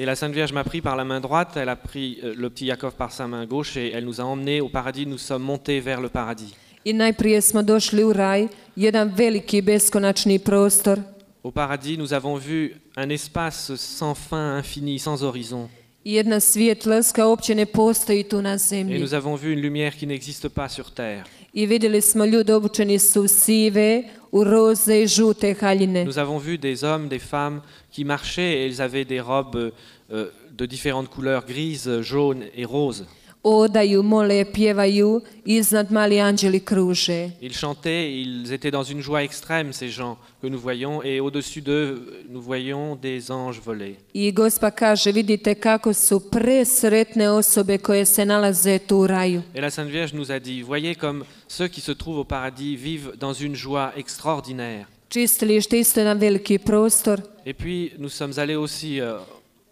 [0.06, 2.68] la Sainte Vierge m'a pris par la main droite, elle a pris euh, le petit
[2.68, 5.82] Jacob par sa main gauche et elle nous a emmenés au paradis, nous sommes montés
[5.82, 6.56] vers le paradis.
[6.86, 11.00] I najprije smo došli u raj, jedan veliki beskonačni prostor.
[11.44, 15.70] Au paradis, nous avons vu un espace sans fin, infini, sans horizon.
[16.06, 19.92] I jedna svjetlost koja uopće ne postoji tu na Et nous avons vu une lumière
[20.00, 21.24] qui n'existe pas sur terre.
[21.54, 26.06] I vidjeli smo ljude obučeni su sive, u roze i žute haljine.
[26.06, 29.72] Nous avons vu des hommes, des femmes qui marchaient et ils avaient des robes
[30.12, 33.06] euh, de différentes couleurs, grises, jaunes et roses.
[33.48, 37.30] Odaju, mole, pjevaju, iznad mali anđeli kruže.
[37.42, 41.62] Ils chantaient, ils étaient dans une joie extrême, ces gens que nous voyons, et au-dessus
[41.62, 43.96] d'eux, nous voyons des anges voler.
[44.14, 49.42] I gospa kaže, vidite kako su presretne osobe koje se nalaze tu u raju.
[49.54, 52.76] Et la Sainte Vierge nous a dit, voyez comme ceux qui se trouvent au paradis
[52.76, 54.86] vivent dans une joie extraordinaire.
[55.10, 57.22] Čistilište isto jedan veliki prostor.
[57.46, 59.20] Et puis, nous sommes allés aussi euh,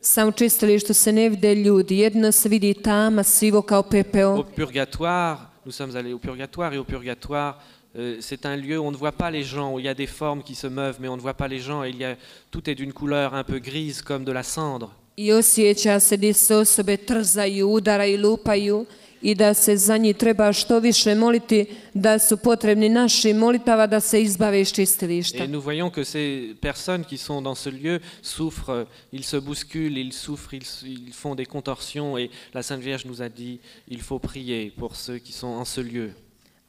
[0.06, 5.38] Sam u čistilištu se ne vide ljudi, jedno se vidi tama, sivo kao au purgatoire.
[5.66, 7.54] Nous sommes allés au purgatoire, et au purgatoire,
[7.95, 9.93] euh, c'est un lieu où on ne voit pas les gens, où il y a
[9.93, 12.04] des formes qui se meuvent, mais on ne voit pas les gens, et il y
[12.04, 12.18] a,
[12.51, 14.89] tout est d'une couleur un peu grise, comme de la cendre.
[15.16, 18.86] I osjeća se gdje se osobe trzaju, udaraju, lupaju
[19.24, 24.00] i da se za njih treba što više moliti, da su potrebni naši molitava da
[24.00, 25.44] se izbave iz čistilišta.
[25.44, 29.98] Et nous voyons que ces personnes qui sont dans ce lieu souffrent, ils se bousculent,
[29.98, 30.54] ils souffrent,
[30.84, 34.96] ils, font des contorsions, et la Sainte Vierge nous a dit, il faut prier pour
[34.96, 36.12] ceux qui sont en ce lieu.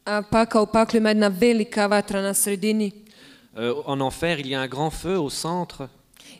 [0.06, 2.92] A paka u paklu ima jedna velika vatra na sredini
[3.56, 5.88] Euh, en enfer, il y a un grand feu au centre,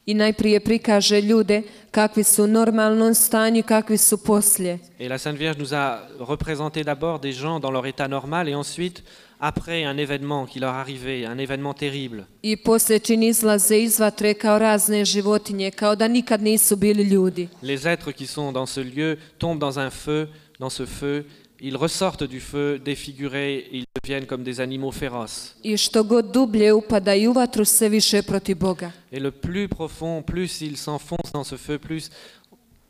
[0.06, 4.78] I najprije prikaže ljude kakvi su u normalnom stanju i kakvi su poslije.
[4.98, 8.54] Et la Sainte Vierge nous a représenté d'abord des gens dans leur état normal et
[8.54, 9.02] ensuite,
[9.38, 12.24] après un événement qui leur arrivait, un événement terrible.
[12.42, 17.48] I poslije čini izlaze iz vatre kao razne životinje, kao da nikad nisu bili ljudi.
[17.62, 20.26] Les êtres qui sont dans ce lieu tombent dans un feu,
[20.58, 21.24] dans ce feu,
[21.60, 25.54] ils ressortent du feu défigurés, ils deviennent comme des animaux féroces.
[25.62, 28.90] I što god dublje upadaju u vatru, sve više protiv Boga.
[29.12, 32.10] Et le plus profond, plus ils s'enfoncent dans ce feu, plus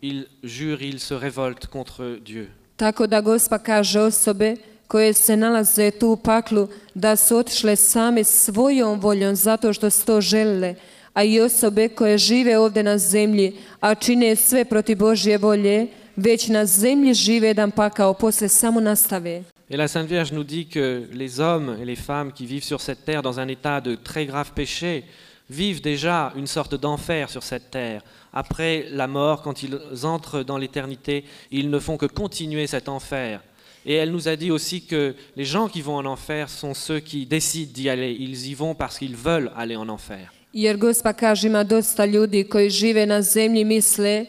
[0.03, 2.47] ils jurent, ils se révoltent contre Dieu.
[2.77, 4.57] Tako da gospa kaže osobe
[4.87, 10.07] koje se nalaze tu u paklu da su otišle same svojom voljom zato što su
[10.07, 10.75] to želile,
[11.15, 15.87] a i osobe koje žive ovdje na zemlji, a čine sve protiv Božje volje,
[16.17, 19.43] već na zemlji žive jedan pakao, poslije samo nastave.
[19.71, 22.81] Et la Sainte Vierge nous dit que les hommes et les femmes qui vivent sur
[22.81, 25.05] cette terre dans un état de très grave péché
[25.49, 28.03] vivent déjà une sorte d'enfer sur cette terre.
[28.33, 33.41] Après la mort, quand ils entrent dans l'éternité, ils ne font que continuer cet enfer.
[33.87, 37.01] Et elle nous a dit aussi que les gens qui vont en enfer sont ceux
[37.01, 38.17] qui décident d'y aller.
[38.19, 40.31] Ils y vont parce qu'ils veulent aller en enfer.
[40.55, 44.27] Jer gospa kaže ima dosta ljudi koji žive na zemlji misle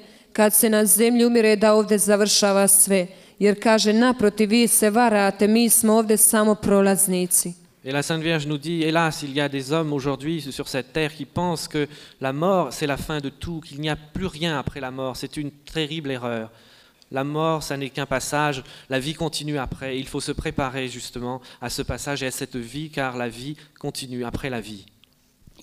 [7.85, 10.91] Et la Sainte Vierge nous dit, hélas, il y a des hommes aujourd'hui sur cette
[10.91, 11.87] terre qui pensent que
[12.19, 15.15] la mort, c'est la fin de tout, qu'il n'y a plus rien après la mort.
[15.15, 16.51] C'est une terrible erreur.
[17.11, 19.97] La mort, ça n'est qu'un passage, la vie continue après.
[19.97, 23.55] Il faut se préparer justement à ce passage et à cette vie, car la vie
[23.79, 24.85] continue après la vie.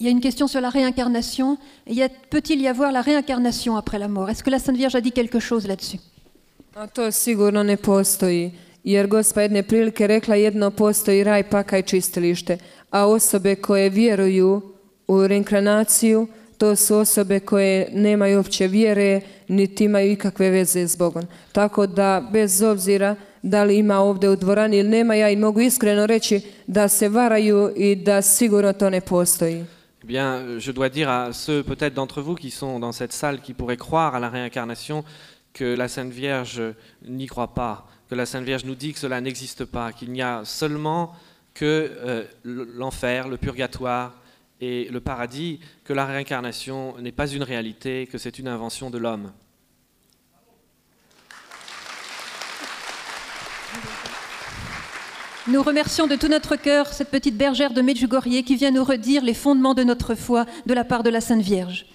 [0.03, 1.57] Il y a une question sur la réincarnation.
[2.28, 5.12] Peut-il y avoir la réincarnation après la mort Est-ce que la Sainte Vierge a dit
[5.12, 6.00] quelque chose là-dessus
[6.74, 8.50] A to sigurno ne postoji.
[8.84, 12.59] Jer gospa jedne prilike rekla jedno postoji raj, paka i čistilište.
[12.90, 14.62] A osobe koje vjeruju
[15.09, 16.26] u reinkarnaciju,
[16.59, 21.22] to su osobe koje nemaju uopće vjere, niti imaju ikakve veze s Bogom.
[21.53, 25.61] Tako da, bez obzira da li ima ovdje u dvorani ili nema, ja im mogu
[25.61, 29.64] iskreno reći da se varaju i da sigurno to ne postoji.
[30.05, 33.40] Eh bien, je dois dire à ceux peut-être d'entre vous qui sont dans cette salle
[33.40, 35.05] qui pourraient croire à la réincarnation
[35.53, 36.61] que la Sainte Vierge
[37.07, 40.22] n'y croit pas, que la Sainte Vierge nous dit que cela n'existe pas, qu'il n'y
[40.22, 41.12] a seulement
[41.55, 44.14] que euh, l'enfer, le purgatoire
[44.61, 48.98] et le paradis, que la réincarnation n'est pas une réalité, que c'est une invention de
[48.98, 49.30] l'homme.
[55.49, 59.24] Nous remercions de tout notre cœur cette petite bergère de Medjugorje qui vient nous redire
[59.24, 61.86] les fondements de notre foi de la part de la Sainte Vierge.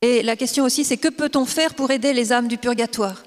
[0.00, 3.24] Et la question aussi, c'est que peut-on faire pour aider les âmes du purgatoire?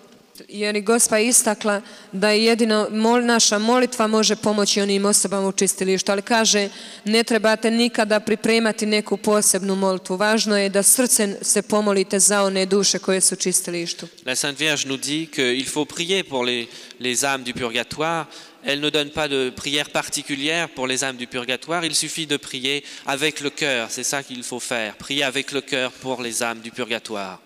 [0.50, 1.82] Jer i gospa je istakla
[2.12, 6.70] da je jedino mol, naša molitva može pomoći onim osobama u čistilištu, ali kaže
[7.06, 10.16] ne trebate nikada pripremati neku posebnu molitvu.
[10.18, 14.08] Važno je da srcem se pomolite za one duše koje su u čistilištu.
[14.26, 16.68] La Sainte Vierge nous dit qu'il faut prier pour les,
[17.00, 18.26] les âmes du purgatoire.
[18.66, 21.84] Elle ne donne pas de prière particulière pour les âmes du purgatoire.
[21.84, 23.88] Il suffit de prier avec le cœur.
[23.90, 24.96] C'est ça qu'il faut faire.
[24.96, 27.42] Prier avec le cœur pour les âmes du purgatoire.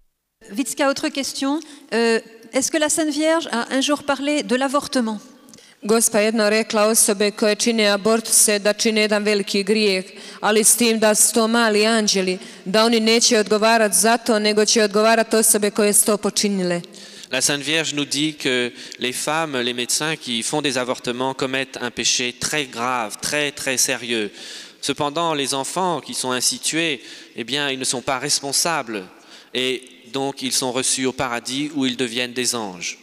[0.51, 1.59] Vitska, autre question.
[1.93, 2.19] Euh,
[2.53, 5.19] Est-ce que la Sainte Vierge a un jour parlé de l'avortement?
[5.83, 10.05] Gospa je jedno rekla osobe koje čine abortuse da čine jedan veliki grijeh,
[10.41, 14.65] ali s tim da su to mali anđeli, da oni neće odgovarati za to, nego
[14.65, 16.81] će odgovarati osobe koje su to počinile.
[17.29, 21.77] La Sainte Vierge nous dit que les femmes, les médecins qui font des avortements commettent
[21.81, 24.31] un péché très grave, très très sérieux.
[24.81, 27.01] Cependant, les enfants qui sont ainsi tués,
[27.35, 29.05] eh bien, ils ne sont pas responsables
[29.53, 32.97] et donc ils sont reçus au paradis où ils deviennent des anges.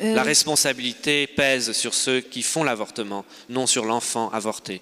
[0.00, 4.80] Euh, La responsabilité pèse sur ceux qui font l'avortement, non sur l'enfant avorté.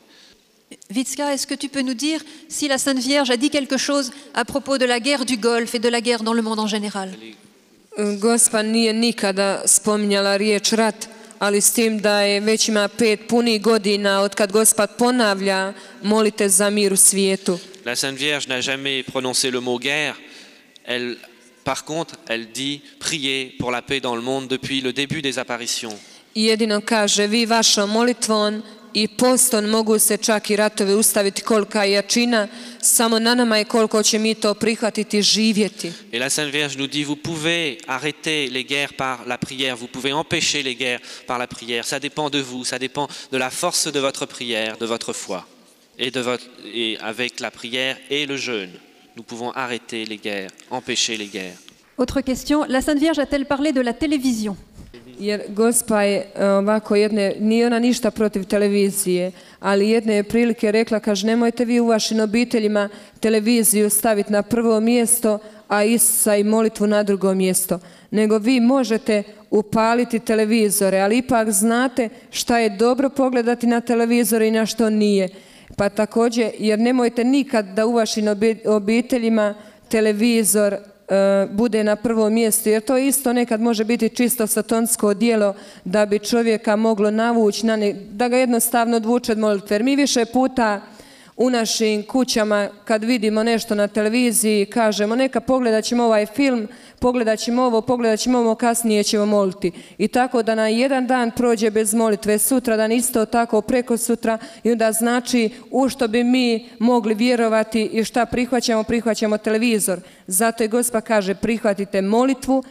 [0.89, 4.13] Vitska, est-ce que tu peux nous dire si la Sainte Vierge a dit quelque chose
[4.35, 6.67] à propos de la guerre du Golfe et de la guerre dans le monde en
[6.67, 7.15] général?
[8.21, 13.63] Gospa nije nikada spominjala riječ rat, ali s tim da je već ima pet punih
[13.63, 15.73] godina od kad Gospod ponavlja
[16.03, 17.59] molite za mir u svijetu.
[17.87, 20.15] La Sainte Vierge n'a jamais prononcé le mot guerre.
[20.85, 21.17] Elle,
[21.65, 25.39] par contre, elle dit prier pour la paix dans le monde depuis le début des
[25.39, 25.99] apparitions.
[26.35, 28.63] I jedino kaže, vi vašom molitvom
[28.95, 32.49] i postom mogu se čak i ratovi ustaviti kolika je jačina,
[32.81, 35.93] samo na nama je koliko će mi to prihvatiti i živjeti.
[36.13, 39.89] Et la Sainte Vierge nous dit, vous pouvez arrêter les guerres par la prière, vous
[39.89, 41.85] pouvez empêcher les guerres par la prière.
[41.85, 45.47] Ça dépend de vous, ça dépend de la force de votre prière, de votre foi.
[45.99, 48.73] Et, de votre, et avec la prière et le jeûne,
[49.17, 51.59] nous pouvons arrêter les guerres, empêcher les guerres.
[51.99, 52.65] Autre question.
[52.69, 54.57] La Sainte Vierge a-t-elle parlé de la télévision?
[55.23, 60.73] Jer gospa je e, ovako jedne, nije ona ništa protiv televizije, ali jedne je prilike
[60.73, 62.89] rekla, kaže nemojte vi u vašim obiteljima
[63.21, 67.79] televiziju staviti na prvo mjesto, a Isusa i molitvu na drugo mjesto.
[68.11, 74.51] Nego vi možete upaliti televizore, ali ipak znate šta je dobro pogledati na televizore i
[74.51, 75.29] na što nije.
[75.77, 79.55] Pa također, jer nemojte nikad da u vašim obi- obiteljima
[79.89, 80.77] televizor
[81.51, 85.55] bude na prvom mjestu, jer to isto nekad može biti čisto satonsko djelo
[85.85, 87.79] da bi čovjeka moglo navući, na
[88.11, 89.75] da ga jednostavno odvuče od molitve.
[89.75, 90.81] Jer mi više puta
[91.37, 96.69] u našim kućama kad vidimo nešto na televiziji kažemo neka pogledat ćemo ovaj film,
[96.99, 99.73] pogledat ćemo ovo, pogledat ćemo ovo, kasnije ćemo moliti.
[99.99, 104.39] I tako da na jedan dan prođe bez molitve, sutra dan isto tako, preko sutra
[104.65, 110.01] i onda znači u što bi mi mogli vjerovati i šta prihvaćamo, prihvaćamo televizor.
[110.27, 112.63] Zato i gospa kaže prihvatite molitvu,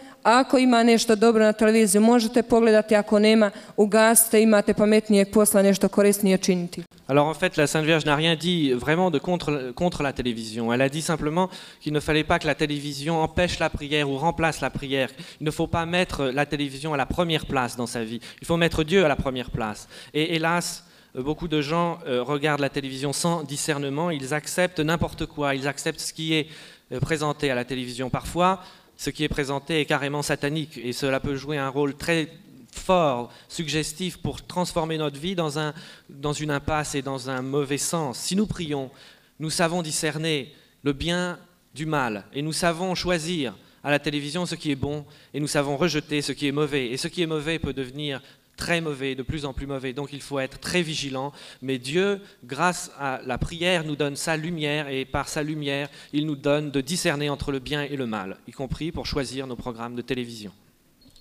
[7.09, 10.71] Alors en fait, la Sainte Vierge n'a rien dit vraiment de contre, la télévision.
[10.71, 11.49] Elle a dit simplement
[11.79, 15.09] qu'il ne fallait pas que la télévision empêche la prière ou remplace la prière.
[15.39, 18.19] Il ne faut pas mettre la télévision à la première place dans sa vie.
[18.41, 19.89] Il faut mettre Dieu à la première place.
[20.13, 24.11] Et hélas, beaucoup de gens euh, regardent la télévision sans discernement.
[24.11, 25.55] Ils acceptent n'importe quoi.
[25.55, 26.47] Ils acceptent ce qui est
[26.91, 28.09] euh, présenté à la télévision.
[28.09, 28.61] Parfois,
[29.01, 32.29] ce qui est présenté est carrément satanique et cela peut jouer un rôle très
[32.71, 35.73] fort, suggestif pour transformer notre vie dans, un,
[36.07, 38.19] dans une impasse et dans un mauvais sens.
[38.19, 38.91] Si nous prions,
[39.39, 41.39] nous savons discerner le bien
[41.73, 45.47] du mal et nous savons choisir à la télévision ce qui est bon et nous
[45.47, 46.91] savons rejeter ce qui est mauvais.
[46.91, 48.21] Et ce qui est mauvais peut devenir
[48.63, 49.93] très mauvais, de plus en plus mauvais.
[49.99, 51.29] Donc il faut être très vigilant.
[51.67, 52.07] Mais Dieu,
[52.53, 56.69] grâce à la prière, nous donne sa lumière et par sa lumière, il nous donne
[56.77, 60.03] de discerner entre le bien et le mal, y compris pour choisir nos programmes de
[60.11, 60.51] télévision.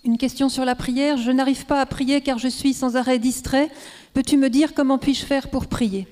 [0.05, 1.17] Une question sur la prière.
[1.27, 3.69] Je n'arrive pas à prier car je suis sans arrêt distrait.
[4.15, 6.05] Peux-tu me dire comment puis-je faire pour prier?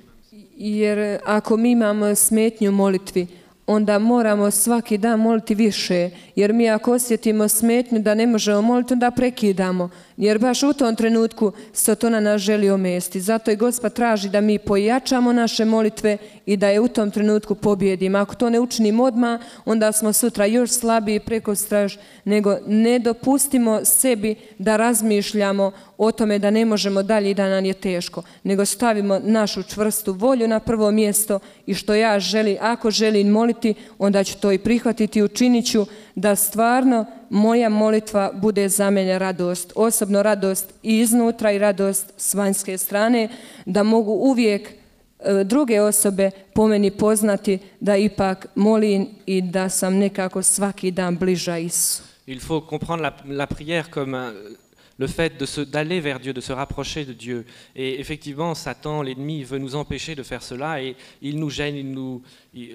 [0.58, 3.26] Jer ako mi imamo smetnju molitvi,
[3.66, 6.10] onda moramo svaki dan moliti više.
[6.36, 9.88] Jer mi ako osjetimo smetnju da ne možemo moliti, onda prekidamo.
[10.18, 13.20] Jer baš u tom trenutku Satona nas želi omesti.
[13.20, 17.54] Zato i Gospa traži da mi pojačamo naše molitve i da je u tom trenutku
[17.54, 18.18] pobjedimo.
[18.18, 23.84] Ako to ne učinimo odmah, onda smo sutra još slabiji preko straž, nego ne dopustimo
[23.84, 28.64] sebi da razmišljamo o tome da ne možemo dalje i da nam je teško, nego
[28.64, 34.24] stavimo našu čvrstu volju na prvo mjesto i što ja želim, ako želim moliti, onda
[34.24, 35.86] ću to i prihvatiti i učinit ću
[36.18, 42.34] da stvarno moja molitva bude za mene radost, osobno radost i iznutra i radost s
[42.34, 43.28] vanjske strane,
[43.66, 49.94] da mogu uvijek e, druge osobe po meni poznati da ipak molim i da sam
[49.94, 52.02] nekako svaki dan bliža Isu.
[52.26, 54.56] Il faut comprendre la, la prière comme un-
[54.98, 57.46] le fait d'aller vers Dieu, de se rapprocher de Dieu.
[57.76, 61.90] Et effectivement, Satan, l'ennemi, veut nous empêcher de faire cela et il nous gêne, il
[61.90, 62.22] nous,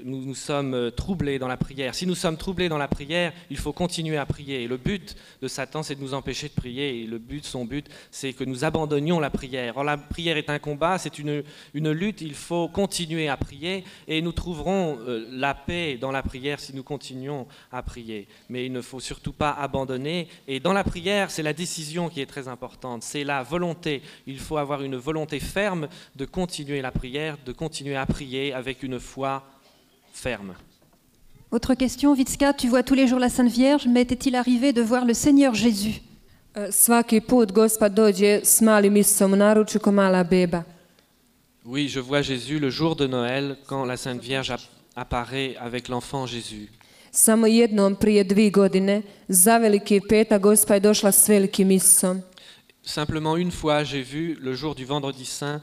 [0.05, 1.93] nous, nous sommes euh, troublés dans la prière.
[1.93, 4.63] Si nous sommes troublés dans la prière, il faut continuer à prier.
[4.63, 7.01] Et le but de Satan, c'est de nous empêcher de prier.
[7.01, 9.75] Et le but, son but, c'est que nous abandonnions la prière.
[9.75, 11.43] Or, la prière est un combat, c'est une,
[11.73, 12.21] une lutte.
[12.21, 16.73] Il faut continuer à prier et nous trouverons euh, la paix dans la prière si
[16.73, 18.27] nous continuons à prier.
[18.47, 20.29] Mais il ne faut surtout pas abandonner.
[20.47, 23.01] Et dans la prière, c'est la décision qui est très importante.
[23.03, 24.01] C'est la volonté.
[24.27, 28.83] Il faut avoir une volonté ferme de continuer la prière, de continuer à prier avec
[28.83, 29.43] une foi
[30.13, 30.53] ferme.
[31.51, 34.81] Autre question, Vitska, tu vois tous les jours la Sainte Vierge, mais t'est-il arrivé de
[34.81, 36.01] voir le Seigneur Jésus?
[36.69, 40.63] Svaki put Gospa dođe s malim Isusom u naručju ko mala beba.
[41.65, 44.61] Oui, je vois Jésus le jour de Noël quand la Sainte Vierge app-
[44.95, 46.69] apparaît avec l'enfant Jésus.
[47.15, 52.21] Samo jednom prije dvi godine, za veliki petak, Gospa je došla s velikim Isusom.
[52.85, 55.61] Simplement une fois, j'ai vu le jour du vendredi saint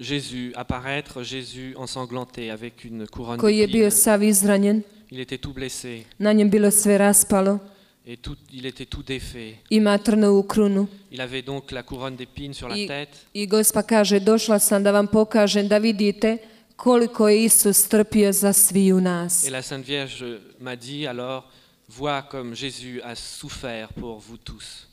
[0.00, 3.90] Jésus apparaître, Jésus ensanglanté avec une couronne koji je bio d'épines.
[4.02, 7.58] sav izranjen, Il était tout blessé na njem bilo sve raspalo,
[8.06, 9.54] et tout, il était tout défait.
[9.70, 10.86] ima trnovu krunu.
[11.10, 14.82] Il avait donc la couronne d'épines sur la I, tête I Gospa kaže, došla sam
[14.82, 16.36] da vam pokažem, da vidite
[16.78, 19.44] koliko je Isus trpio za sviju nas.
[19.46, 20.24] et la Sainte Vierge
[20.60, 21.42] m'a dit alors
[21.88, 24.86] vois comme Jésus a souffert pour vous tous.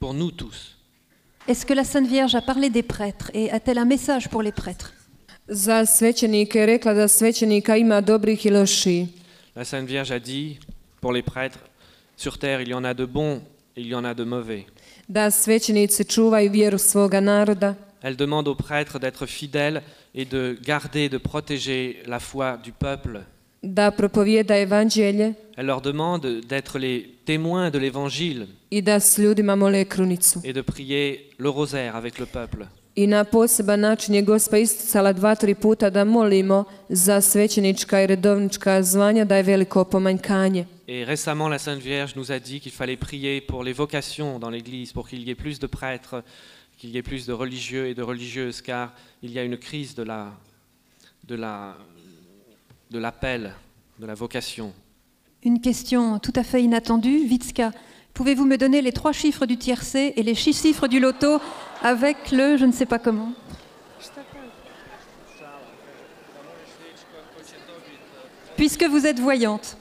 [0.00, 0.76] Pour nous tous.
[1.48, 4.52] Est-ce que la Sainte Vierge a parlé des prêtres et a-t-elle un message pour les
[4.52, 4.92] prêtres?
[5.48, 9.08] Za svećenike je rekla da svećenika ima dobrih i loših.
[9.56, 10.58] La Sainte Vierge a dit
[11.00, 11.58] pour les prêtres
[12.16, 13.40] sur terre il y en a de bons
[13.76, 14.64] et il y en a de mauvais.
[15.08, 19.80] Da svećenici čuvaju vjeru svoga naroda, Elle demande aux prêtres d'être fidèles
[20.14, 23.20] et de garder, de protéger la foi du peuple.
[23.62, 29.54] da propovijeda evanđelje Elle leur demande d'être les témoins de l'évangile i da s ljudima
[29.56, 30.38] mole krunicu.
[30.44, 32.66] et de prier le rosaire avec le peuple.
[32.96, 38.06] I na poseban način je gospa isticala dva, tri puta da molimo za svećenička i
[38.06, 40.64] redovnička zvanja da je veliko pomanjkanje.
[40.88, 44.50] Et récemment, la Sainte Vierge nous a dit qu'il fallait prier pour les vocations dans
[44.50, 46.22] l'Église, pour qu'il y ait plus de prêtres,
[46.84, 49.94] qu'il y ait plus de religieux et de religieuses, car il y a une crise
[49.94, 50.34] de la,
[51.26, 51.78] de la,
[52.90, 53.54] de l'appel,
[53.98, 54.74] de la vocation.
[55.44, 57.24] Une question tout à fait inattendue.
[57.24, 57.70] Vitska,
[58.12, 61.40] pouvez-vous me donner les trois chiffres du tiercé et les six chiffres du loto
[61.80, 63.32] avec le je ne sais pas comment?
[68.58, 69.78] Puisque vous êtes voyante.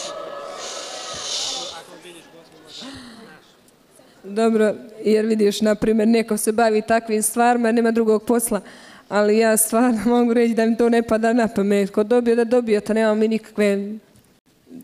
[4.24, 8.60] Dobro, jer vidiš, na primjer, neko se bavi takvim stvarima, nema drugog posla,
[9.08, 11.90] ali ja stvarno mogu reći da mi to ne pada na pamet.
[11.90, 13.98] Ko dobije da dobije, to nemamo mi nikakve,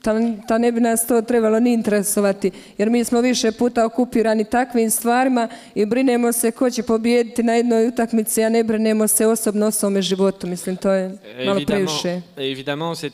[0.02, 0.14] ta,
[0.48, 4.90] ta ne bi nas to trebalo ni interesovati, jer mi smo više puta okupirani takvim
[4.90, 9.66] stvarima i brinemo se ko će pobijediti na jednoj utakmici, a ne brinemo se osobno
[9.66, 11.08] o svome životu, mislim, to je
[11.46, 12.20] malo Évidemment, previše.
[12.36, 13.12] évidemment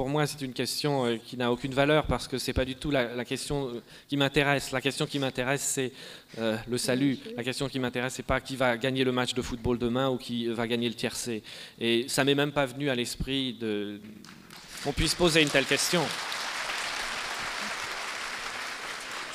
[0.00, 2.74] pour moi, c'est une question euh, qui n'a aucune valeur parce que c'est pas du
[2.74, 4.72] tout la, question euh, qui m'intéresse.
[4.72, 5.92] La question qui m'intéresse, c'est
[6.38, 7.18] euh, le salut.
[7.36, 10.16] La question qui m'intéresse, c'est pas qui va gagner le match de football demain ou
[10.16, 11.42] qui va gagner le tiercé.
[11.78, 13.58] Et ça m'est même pas venu à l'esprit
[14.82, 16.00] qu'on puisse poser une telle question.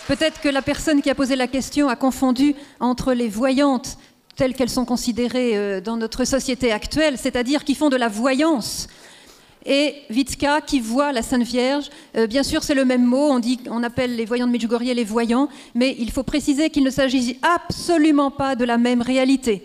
[0.08, 4.00] Peut-être que la personne qui a posé la question a confondu entre les voyantes
[4.36, 8.88] telles qu'elles sont considérées dans notre société actuelle, c'est-à-dire qui font de la voyance,
[9.66, 11.90] et Vitska qui voit la Sainte Vierge.
[12.16, 14.86] Euh, bien sûr, c'est le même mot, on, dit, on appelle les voyants de Medjugorje
[14.86, 19.64] les voyants, mais il faut préciser qu'il ne s'agit absolument pas de la même réalité.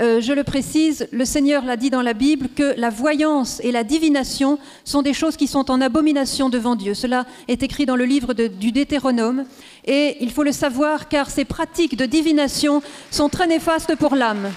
[0.00, 3.72] Euh, je le précise, le Seigneur l'a dit dans la Bible que la voyance et
[3.72, 6.94] la divination sont des choses qui sont en abomination devant Dieu.
[6.94, 9.44] Cela est écrit dans le livre du Deutéronome
[9.84, 14.50] et il faut le savoir car ces pratiques de divination sont très néfastes pour l'âme.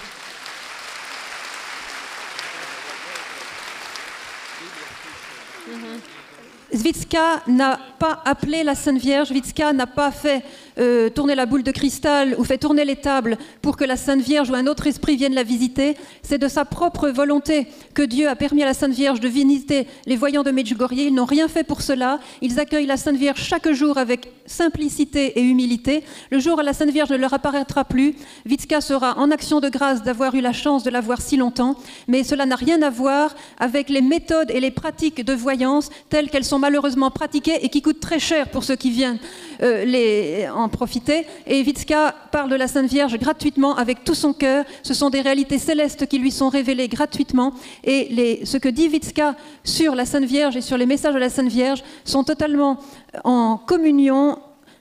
[6.72, 10.42] Zvitska n'a pas appelé la Sainte Vierge, Zvitska n'a pas fait
[10.78, 14.20] euh, tourner la boule de cristal ou fait tourner les tables pour que la Sainte
[14.20, 15.96] Vierge ou un autre esprit vienne la visiter.
[16.22, 19.86] C'est de sa propre volonté que Dieu a permis à la Sainte Vierge de visiter
[20.06, 20.98] les voyants de Medjugorje.
[20.98, 22.20] Ils n'ont rien fait pour cela.
[22.42, 26.04] Ils accueillent la Sainte Vierge chaque jour avec simplicité et humilité.
[26.30, 28.14] Le jour où la Sainte Vierge ne leur apparaîtra plus,
[28.44, 31.76] Vitska sera en action de grâce d'avoir eu la chance de la voir si longtemps,
[32.08, 36.30] mais cela n'a rien à voir avec les méthodes et les pratiques de voyance telles
[36.30, 39.18] qu'elles sont malheureusement pratiquées et qui coûtent très cher pour ceux qui viennent
[39.62, 41.26] euh, en profiter.
[41.46, 44.64] Et Vitska parle de la Sainte Vierge gratuitement avec tout son cœur.
[44.82, 47.52] Ce sont des réalités célestes qui lui sont révélées gratuitement.
[47.84, 51.30] Et ce que dit Vitska sur la Sainte Vierge et sur les messages de la
[51.30, 52.78] Sainte Vierge sont totalement
[53.24, 54.38] en communion,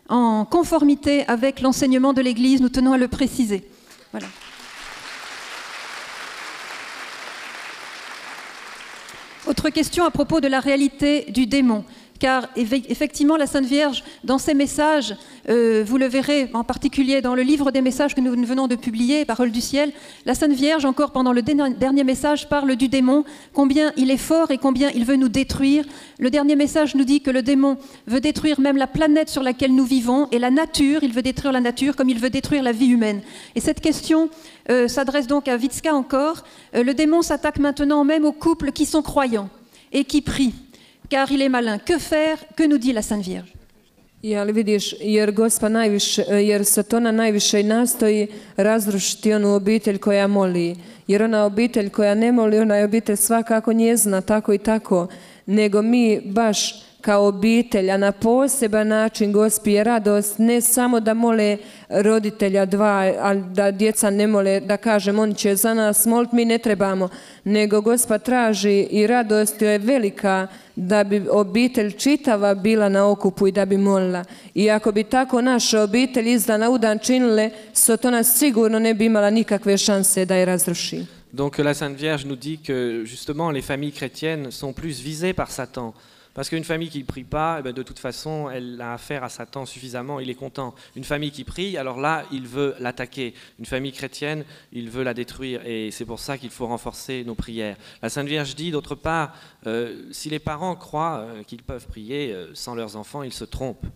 [0.09, 2.61] en conformité avec l'enseignement de l'Église.
[2.61, 3.63] Nous tenons à le préciser.
[9.47, 11.83] Autre question à propos de la réalité du démon.
[12.19, 15.15] Car effectivement, la Sainte Vierge, dans ses messages,
[15.49, 18.75] euh, vous le verrez en particulier dans le livre des messages que nous venons de
[18.75, 19.91] publier, Parole du ciel,
[20.25, 24.51] la Sainte Vierge, encore pendant le dernier message, parle du démon, combien il est fort
[24.51, 25.83] et combien il veut nous détruire.
[26.17, 29.75] Le dernier message nous dit que le démon veut détruire même la planète sur laquelle
[29.75, 32.71] nous vivons et la nature, il veut détruire la nature comme il veut détruire la
[32.71, 33.21] vie humaine.
[33.55, 34.29] Et cette question
[34.69, 36.43] euh, s'adresse donc à Vitska encore.
[36.75, 39.49] Euh, le démon s'attaque maintenant même aux couples qui sont croyants
[39.91, 40.53] et qui prient,
[41.09, 41.79] car il est malin.
[41.79, 43.55] Que faire Que nous dit la Sainte Vierge
[44.33, 48.27] ali vidiš, jer gospa najviše, jer Satona najviše nastoji
[48.57, 50.75] razrušiti onu obitelj koja moli.
[51.07, 55.07] Jer ona obitelj koja ne moli, ona je obitelj svakako njezna, tako i tako.
[55.45, 61.13] Nego mi baš kao obitelj, a na poseban način gospi je radost ne samo da
[61.13, 61.57] mole
[61.89, 66.45] roditelja dva, a da djeca ne mole, da kažem oni će za nas molit, mi
[66.45, 67.09] ne trebamo,
[67.43, 73.47] nego gospa traži i radost joj je velika da bi obitelj čitava bila na okupu
[73.47, 74.23] i da bi molila.
[74.53, 79.05] I ako bi tako naša obitelj iz dana u dan činile, Sotona sigurno ne bi
[79.05, 81.05] imala nikakve šanse da je razruši.
[81.33, 85.51] Donc la Sainte Vierge nous dit que justement les familles chrétiennes sont plus visées par
[85.51, 85.93] Satan.
[86.35, 89.23] Parce qu'une famille qui ne prie pas, eh ben, de toute façon, elle a affaire
[89.23, 90.75] à Satan suffisamment, il est content.
[90.97, 93.33] Une famille qui prie, alors là, il veut l'attaquer.
[93.57, 94.43] Une famille chrétienne,
[94.73, 95.65] il veut la détruire.
[95.65, 97.77] Et c'est pour ça qu'il faut renforcer nos prières.
[98.01, 99.33] La Sainte Vierge dit, d'autre part,
[99.65, 103.45] euh, si les parents croient euh, qu'ils peuvent prier euh, sans leurs enfants, ils se
[103.45, 103.87] trompent.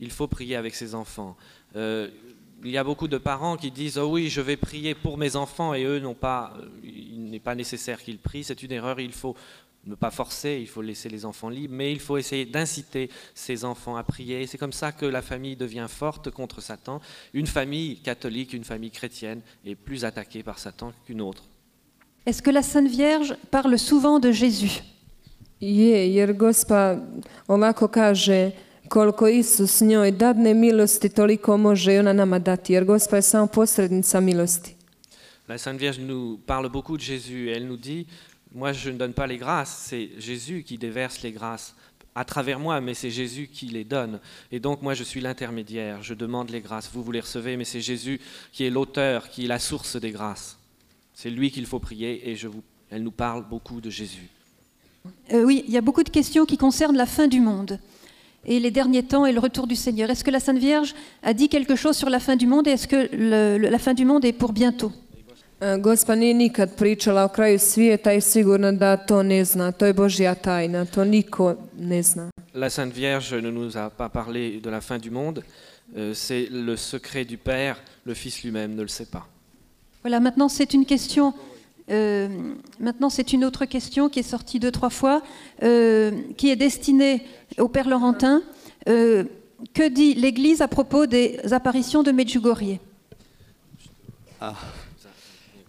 [0.00, 1.36] Il faut prier avec ses enfants.
[1.76, 5.36] Il y a beaucoup de parents qui disent oh oui je vais prier pour mes
[5.36, 9.12] enfants et eux n'ont pas ils n'est pas nécessaire qu'ils prient, c'est une erreur, il
[9.12, 9.36] faut
[9.86, 13.64] ne pas forcer, il faut laisser les enfants libres, mais il faut essayer d'inciter ces
[13.64, 14.46] enfants à prier.
[14.46, 17.00] C'est comme ça que la famille devient forte contre Satan.
[17.32, 21.44] Une famille catholique, une famille chrétienne est plus attaquée par Satan qu'une autre.
[22.26, 24.82] Est-ce que la Sainte Vierge parle souvent de Jésus?
[25.60, 26.96] Je, jer gospa
[27.48, 28.50] ovako kaže
[28.88, 33.46] koliko Isus njoj dadne milosti, toliko može i ona nama dati, jer gospa je samo
[33.46, 34.74] posrednica milosti.
[35.48, 37.50] La Sainte Vierge nous parle beaucoup de Jésus.
[37.50, 38.06] Elle nous dit,
[38.54, 41.74] moi je ne donne pas les grâces, c'est Jésus qui déverse les grâces
[42.14, 44.20] à travers moi, mais c'est Jésus qui les donne.
[44.52, 47.64] Et donc moi je suis l'intermédiaire, je demande les grâces, vous vous les recevez, mais
[47.64, 48.20] c'est Jésus
[48.52, 50.56] qui est l'auteur, qui est la source des grâces.
[51.12, 54.28] C'est lui qu'il faut prier et je vous, elle nous parle beaucoup de Jésus.
[55.32, 57.80] Euh, Oui, il y a beaucoup de questions qui concernent la fin du monde
[58.46, 60.10] et les derniers temps et le retour du Seigneur.
[60.10, 62.72] Est-ce que la Sainte Vierge a dit quelque chose sur la fin du monde et
[62.72, 63.08] est-ce que
[63.68, 64.92] la fin du monde est pour bientôt?
[65.80, 69.72] Gospa nije nikad pričala o kraju svijeta i sigurno da to ne zna.
[69.72, 72.30] To je Božja tajna, to niko ne zna.
[72.54, 75.42] La Sainte Vierge ne nous a pas parlé de la fin du monde,
[75.96, 79.26] euh, c'est le secret du Père, le Fils lui-même ne le sait pas.
[80.02, 81.32] Voilà, maintenant c'est une question.
[81.90, 82.28] euh,
[82.78, 85.22] maintenant c'est une autre question qui est sortie deux trois fois,
[85.62, 87.22] euh, qui est destinée
[87.58, 88.42] au Père Laurentin.
[88.88, 89.24] Euh,
[89.72, 92.78] que dit l'Église à propos des apparitions de Medjugorje?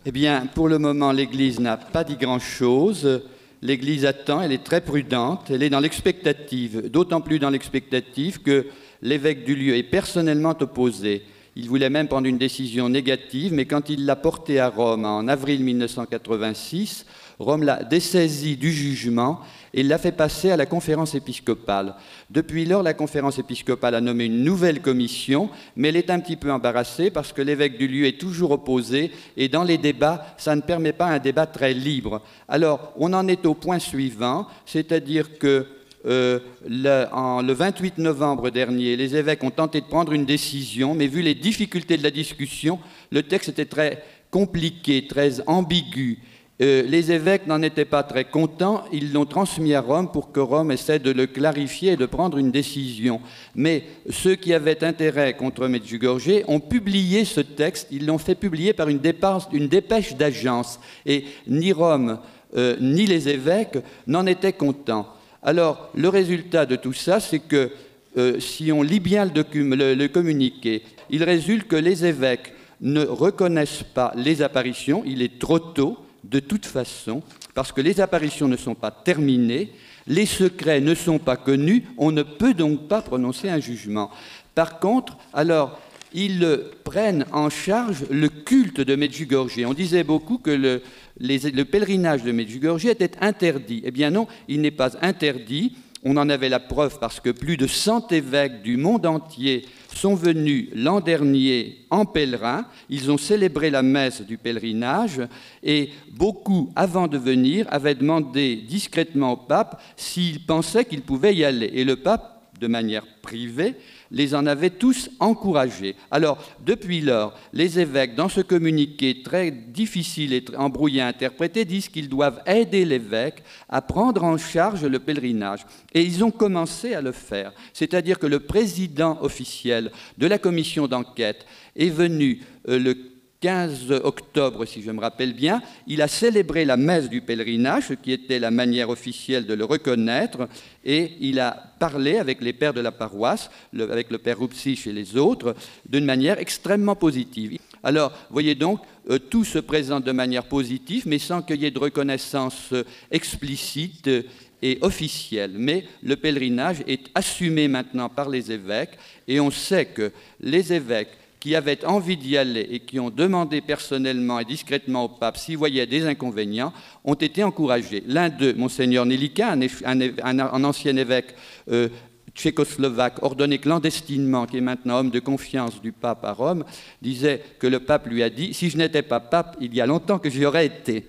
[0.08, 3.24] Eh bien, pour le moment, l'Église n'a pas dit grand-chose.
[3.64, 8.68] L'Église attend, elle est très prudente, elle est dans l'expectative, d'autant plus dans l'expectative que
[9.02, 11.24] l'évêque du lieu est personnellement opposé.
[11.56, 15.28] Il voulait même prendre une décision négative, mais quand il l'a porté à Rome en
[15.28, 17.08] avril 1986,
[17.40, 19.40] Rome l'a dessaisi du jugement
[19.76, 21.96] et l'a fait passer à la conférence épiscopale.
[22.30, 26.38] Depuis lors, la conférence épiscopale a nommé une nouvelle commission, mais elle est un petit
[26.38, 30.56] peu embarrassée parce que l'évêque du lieu est toujours opposé et dans les débats, ça
[30.56, 32.22] ne permet pas un débat très libre.
[32.48, 35.66] Alors, on en est au point suivant, c'est-à-dire que
[36.06, 41.22] euh, le 28 novembre dernier, les évêques ont tenté de prendre une décision, mais vu
[41.22, 42.80] les difficultés de la discussion,
[43.12, 46.20] le texte était très compliqué, très ambigu.
[46.62, 50.40] Euh, les évêques n'en étaient pas très contents, ils l'ont transmis à Rome pour que
[50.40, 53.20] Rome essaie de le clarifier et de prendre une décision.
[53.56, 58.72] Mais ceux qui avaient intérêt contre Medjugorje ont publié ce texte, ils l'ont fait publier
[58.72, 60.80] par une, dépêche d'agence.
[61.06, 62.20] Et ni Rome
[62.56, 63.78] euh, ni les évêques
[64.08, 65.08] n'en étaient contents.
[65.44, 67.70] Alors, le résultat de tout ça, c'est que
[68.18, 74.14] euh, si on lit bien le communiqué, il résulte que les évêques ne reconnaissent pas
[74.16, 75.98] les apparitions, il est trop tôt,
[76.30, 77.22] de toute façon,
[77.54, 79.72] parce que les apparitions ne sont pas terminées,
[80.08, 84.12] les secrets ne sont pas connus, on ne peut donc pas prononcer un jugement.
[84.54, 85.80] Par contre, alors,
[86.14, 89.66] ils prennent en charge le culte de Medjugorje.
[89.66, 90.80] On disait beaucoup que
[91.20, 93.82] le pèlerinage de Medjugorje était interdit.
[93.84, 95.76] Eh bien non, il n'est pas interdit.
[96.08, 100.14] On en avait la preuve parce que plus de 100 évêques du monde entier sont
[100.14, 102.68] venus l'an dernier en pèlerin.
[102.90, 105.22] Ils ont célébré la messe du pèlerinage
[105.64, 111.44] et beaucoup, avant de venir, avaient demandé discrètement au pape s'il pensait qu'il pouvait y
[111.44, 111.72] aller.
[111.74, 113.74] Et le pape, de manière privée,
[114.12, 115.96] les en avait tous encouragés.
[116.12, 121.90] Alors, depuis lors, les évêques, dans ce communiqué très difficile et embrouillé à interpréter, disent
[121.90, 125.66] qu'ils doivent aider l'évêque à prendre en charge le pèlerinage.
[125.94, 127.54] Et ils ont commencé à le faire.
[127.74, 131.46] C'est-à-dire que le président officiel de la commission d'enquête
[131.76, 136.78] est venu euh, le 15 octobre, si je me rappelle bien, il a célébré la
[136.78, 140.48] messe du pèlerinage, ce qui était la manière officielle de le reconnaître,
[140.84, 144.94] et il a parlé avec les pères de la paroisse, avec le père Rupsich et
[144.94, 145.56] les autres,
[145.88, 147.60] d'une manière extrêmement positive.
[147.84, 148.80] Alors, voyez donc,
[149.10, 152.84] euh, tout se présente de manière positive, mais sans qu'il y ait de reconnaissance euh,
[153.12, 154.24] explicite euh,
[154.64, 155.52] et officielle.
[155.54, 158.98] Mais le pèlerinage est assumé maintenant par les évêques,
[159.28, 161.16] et on sait que les évêques
[161.46, 165.60] qui avaient envie d'y aller et qui ont demandé personnellement et discrètement au pape s'ils
[165.60, 166.74] voyaient des inconvénients,
[167.04, 168.04] ont été encouragés.
[168.08, 171.36] L'un d'eux, monseigneur Nelika, un ancien évêque
[171.70, 171.90] euh,
[172.34, 176.66] tchécoslovaque, ordonné clandestinement, qui est maintenant homme de confiance du pape à Rome,
[177.00, 179.86] disait que le pape lui a dit, si je n'étais pas pape, il y a
[179.86, 181.06] longtemps que j'y aurais été.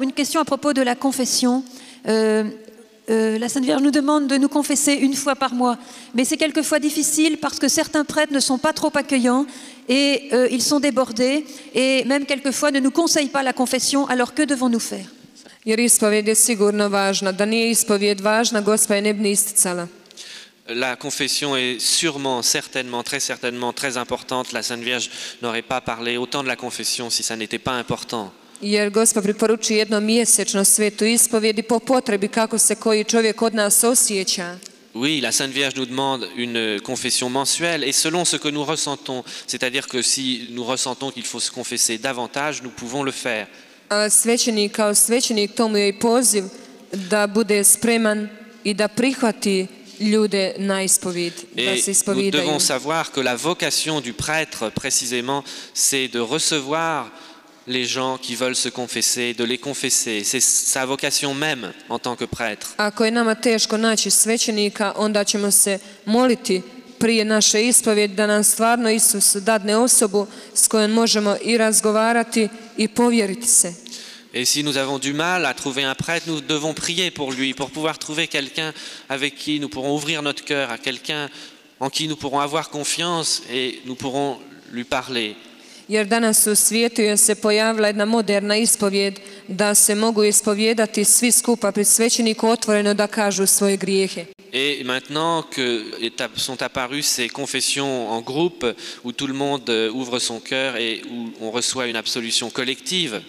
[0.00, 1.62] Une question à propos de la confession.
[2.08, 2.44] Euh,
[3.12, 5.76] euh, la Sainte Vierge nous demande de nous confesser une fois par mois,
[6.14, 9.46] mais c'est quelquefois difficile parce que certains prêtres ne sont pas trop accueillants
[9.88, 11.44] et euh, ils sont débordés
[11.74, 14.06] et même quelquefois ne nous conseillent pas la confession.
[14.06, 15.06] Alors que devons-nous faire?
[15.64, 17.32] Jer ispovijed je sigurno važna.
[17.32, 19.86] Da nije ispovijed važna, gospa je ne bi ni isticala.
[20.68, 24.52] La confession est sûrement, certainement, très certainement très importante.
[24.52, 25.10] La Sainte Vierge
[25.40, 28.32] n'aurait pas parlé autant de la confession si ça n'était pas important.
[28.62, 33.84] Jer Gospa preporučuje jednom mjesečno svetu ispovjedi po potrebi kako se koji čovjek od nas
[33.84, 34.58] osjeća.
[34.94, 39.24] Oui, la Sainte Vierge nous demande une confession mensuelle et selon ce que nous ressentons,
[39.46, 43.46] c'est-à-dire que si nous ressentons qu'il faut se confesser davantage, nous pouvons le faire.
[43.88, 46.44] A svećenik kao svećenik tomu je i poziv
[46.92, 48.28] da bude spreman
[48.64, 49.66] i da prihvati
[50.00, 55.42] ljude na ispovijed, da Et se nous devons savoir que la vocation du prêtre, précisément,
[55.74, 57.10] c'est de recevoir
[57.66, 60.24] les gens qui veulent se confesser, de les confesser.
[60.24, 62.74] C'est sa vocation même en tant que prêtre.
[62.76, 66.62] Ako je nama teško naći svećenika, onda ćemo se moliti
[66.98, 67.58] prije naše
[68.08, 73.74] da nam stvarno Isus dadne osobu s kojom možemo i razgovarati i povjeriti se.
[74.34, 77.52] Et si nous avons du mal à trouver un prêtre, nous devons prier pour lui,
[77.52, 78.72] pour pouvoir trouver quelqu'un
[79.08, 81.28] avec qui nous pourrons ouvrir notre cœur, à quelqu'un
[81.80, 84.38] en qui nous pourrons avoir confiance et nous pourrons
[84.70, 85.36] lui parler.
[85.88, 91.30] Jer danas u svijetu je se pojavila jedna moderna ispovjed da se mogu ispovjedati svi
[91.30, 94.24] skupa pred svećeniku otvoreno da kažu svoje grijehe.
[94.52, 95.84] Et maintenant que
[96.36, 101.02] sont apparues ces confessions en groupe, où tout le monde euh, ouvre son cœur et
[101.10, 103.20] où on reçoit une absolution collective,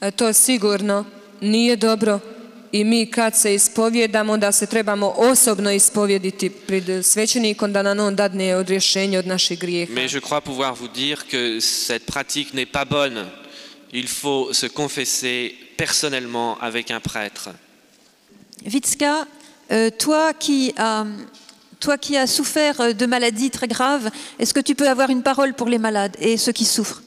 [0.00, 1.04] E, To sigurno
[1.40, 2.20] nije dobro
[2.72, 8.16] i mi kad se ispovjedamo da se trebamo osobno ispovjediti pred svećenikom da nam on
[8.16, 9.92] dadne odrješenje od naših grijeha.
[9.92, 13.26] mais je crois pouvoir vous dire que cette pratique n'est pas bonne.
[13.92, 17.50] Il faut se confesser personnellement avec un prêtre.
[18.64, 19.26] Vitska,
[19.70, 21.06] euh, toi, qui as,
[21.80, 25.22] toi qui as souffert euh, de maladies très graves, est-ce que tu peux avoir une
[25.22, 27.02] parole pour les malades et ceux qui souffrent?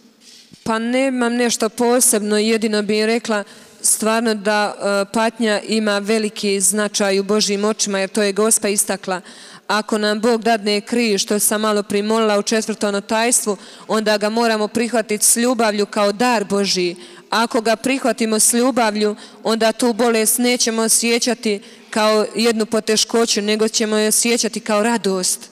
[0.63, 3.43] Pa nemam nešto posebno, jedino bih rekla
[3.81, 9.21] stvarno da e, patnja ima veliki značaj u Božjim očima, jer to je Gospa istakla.
[9.67, 14.67] Ako nam Bog dadne križ, što sam malo primolila u četvrtom notajstvu, onda ga moramo
[14.67, 16.95] prihvatiti s ljubavlju kao dar Božji.
[17.29, 21.59] Ako ga prihvatimo s ljubavlju, onda tu bolest nećemo osjećati
[21.89, 25.49] kao jednu poteškoću, nego ćemo je osjećati kao radost.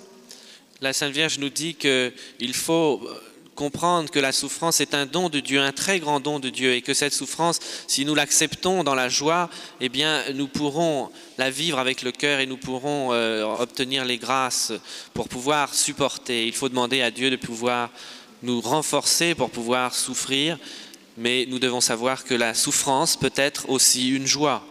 [0.81, 3.01] La Sainte Vierge nous dit qu'il faut
[3.59, 6.75] comprendre que la souffrance est un don de Dieu, un très grand don de Dieu,
[6.75, 9.49] et que cette souffrance, si nous l'acceptons dans la joie,
[9.81, 14.17] eh bien, nous pourrons la vivre avec le cœur et nous pourrons euh, obtenir les
[14.17, 14.71] grâces
[15.13, 16.47] pour pouvoir supporter.
[16.47, 17.89] Il faut demander à Dieu de pouvoir
[18.43, 20.57] nous renforcer pour pouvoir souffrir,
[21.17, 24.63] mais nous devons savoir que la souffrance peut être aussi une joie.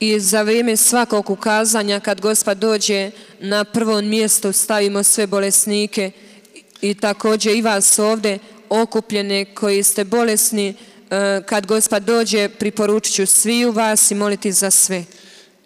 [0.00, 6.10] I za vrijeme svakog ukazanja kad Gospa dođe na prvom mjestu stavimo sve bolesnike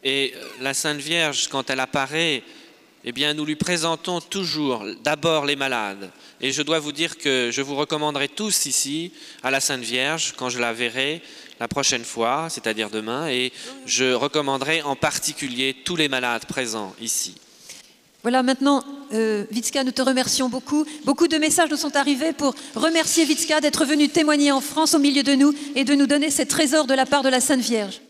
[0.02, 2.42] Et la Sainte Vierge, quand elle apparaît,
[3.04, 6.10] eh bien, nous lui présentons toujours d'abord les malades.
[6.40, 9.12] Et je dois vous dire que je vous recommanderai tous ici
[9.44, 11.22] à la Sainte Vierge quand je la verrai
[11.60, 13.52] la prochaine fois, c'est-à-dire demain, et
[13.86, 17.36] je recommanderai en particulier tous les malades présents ici.
[18.26, 18.82] Voilà, maintenant,
[19.14, 20.84] euh, Vitska, nous te remercions beaucoup.
[21.04, 24.98] Beaucoup de messages nous sont arrivés pour remercier Vitska d'être venu témoigner en France au
[24.98, 27.60] milieu de nous et de nous donner ces trésors de la part de la Sainte
[27.60, 28.00] Vierge.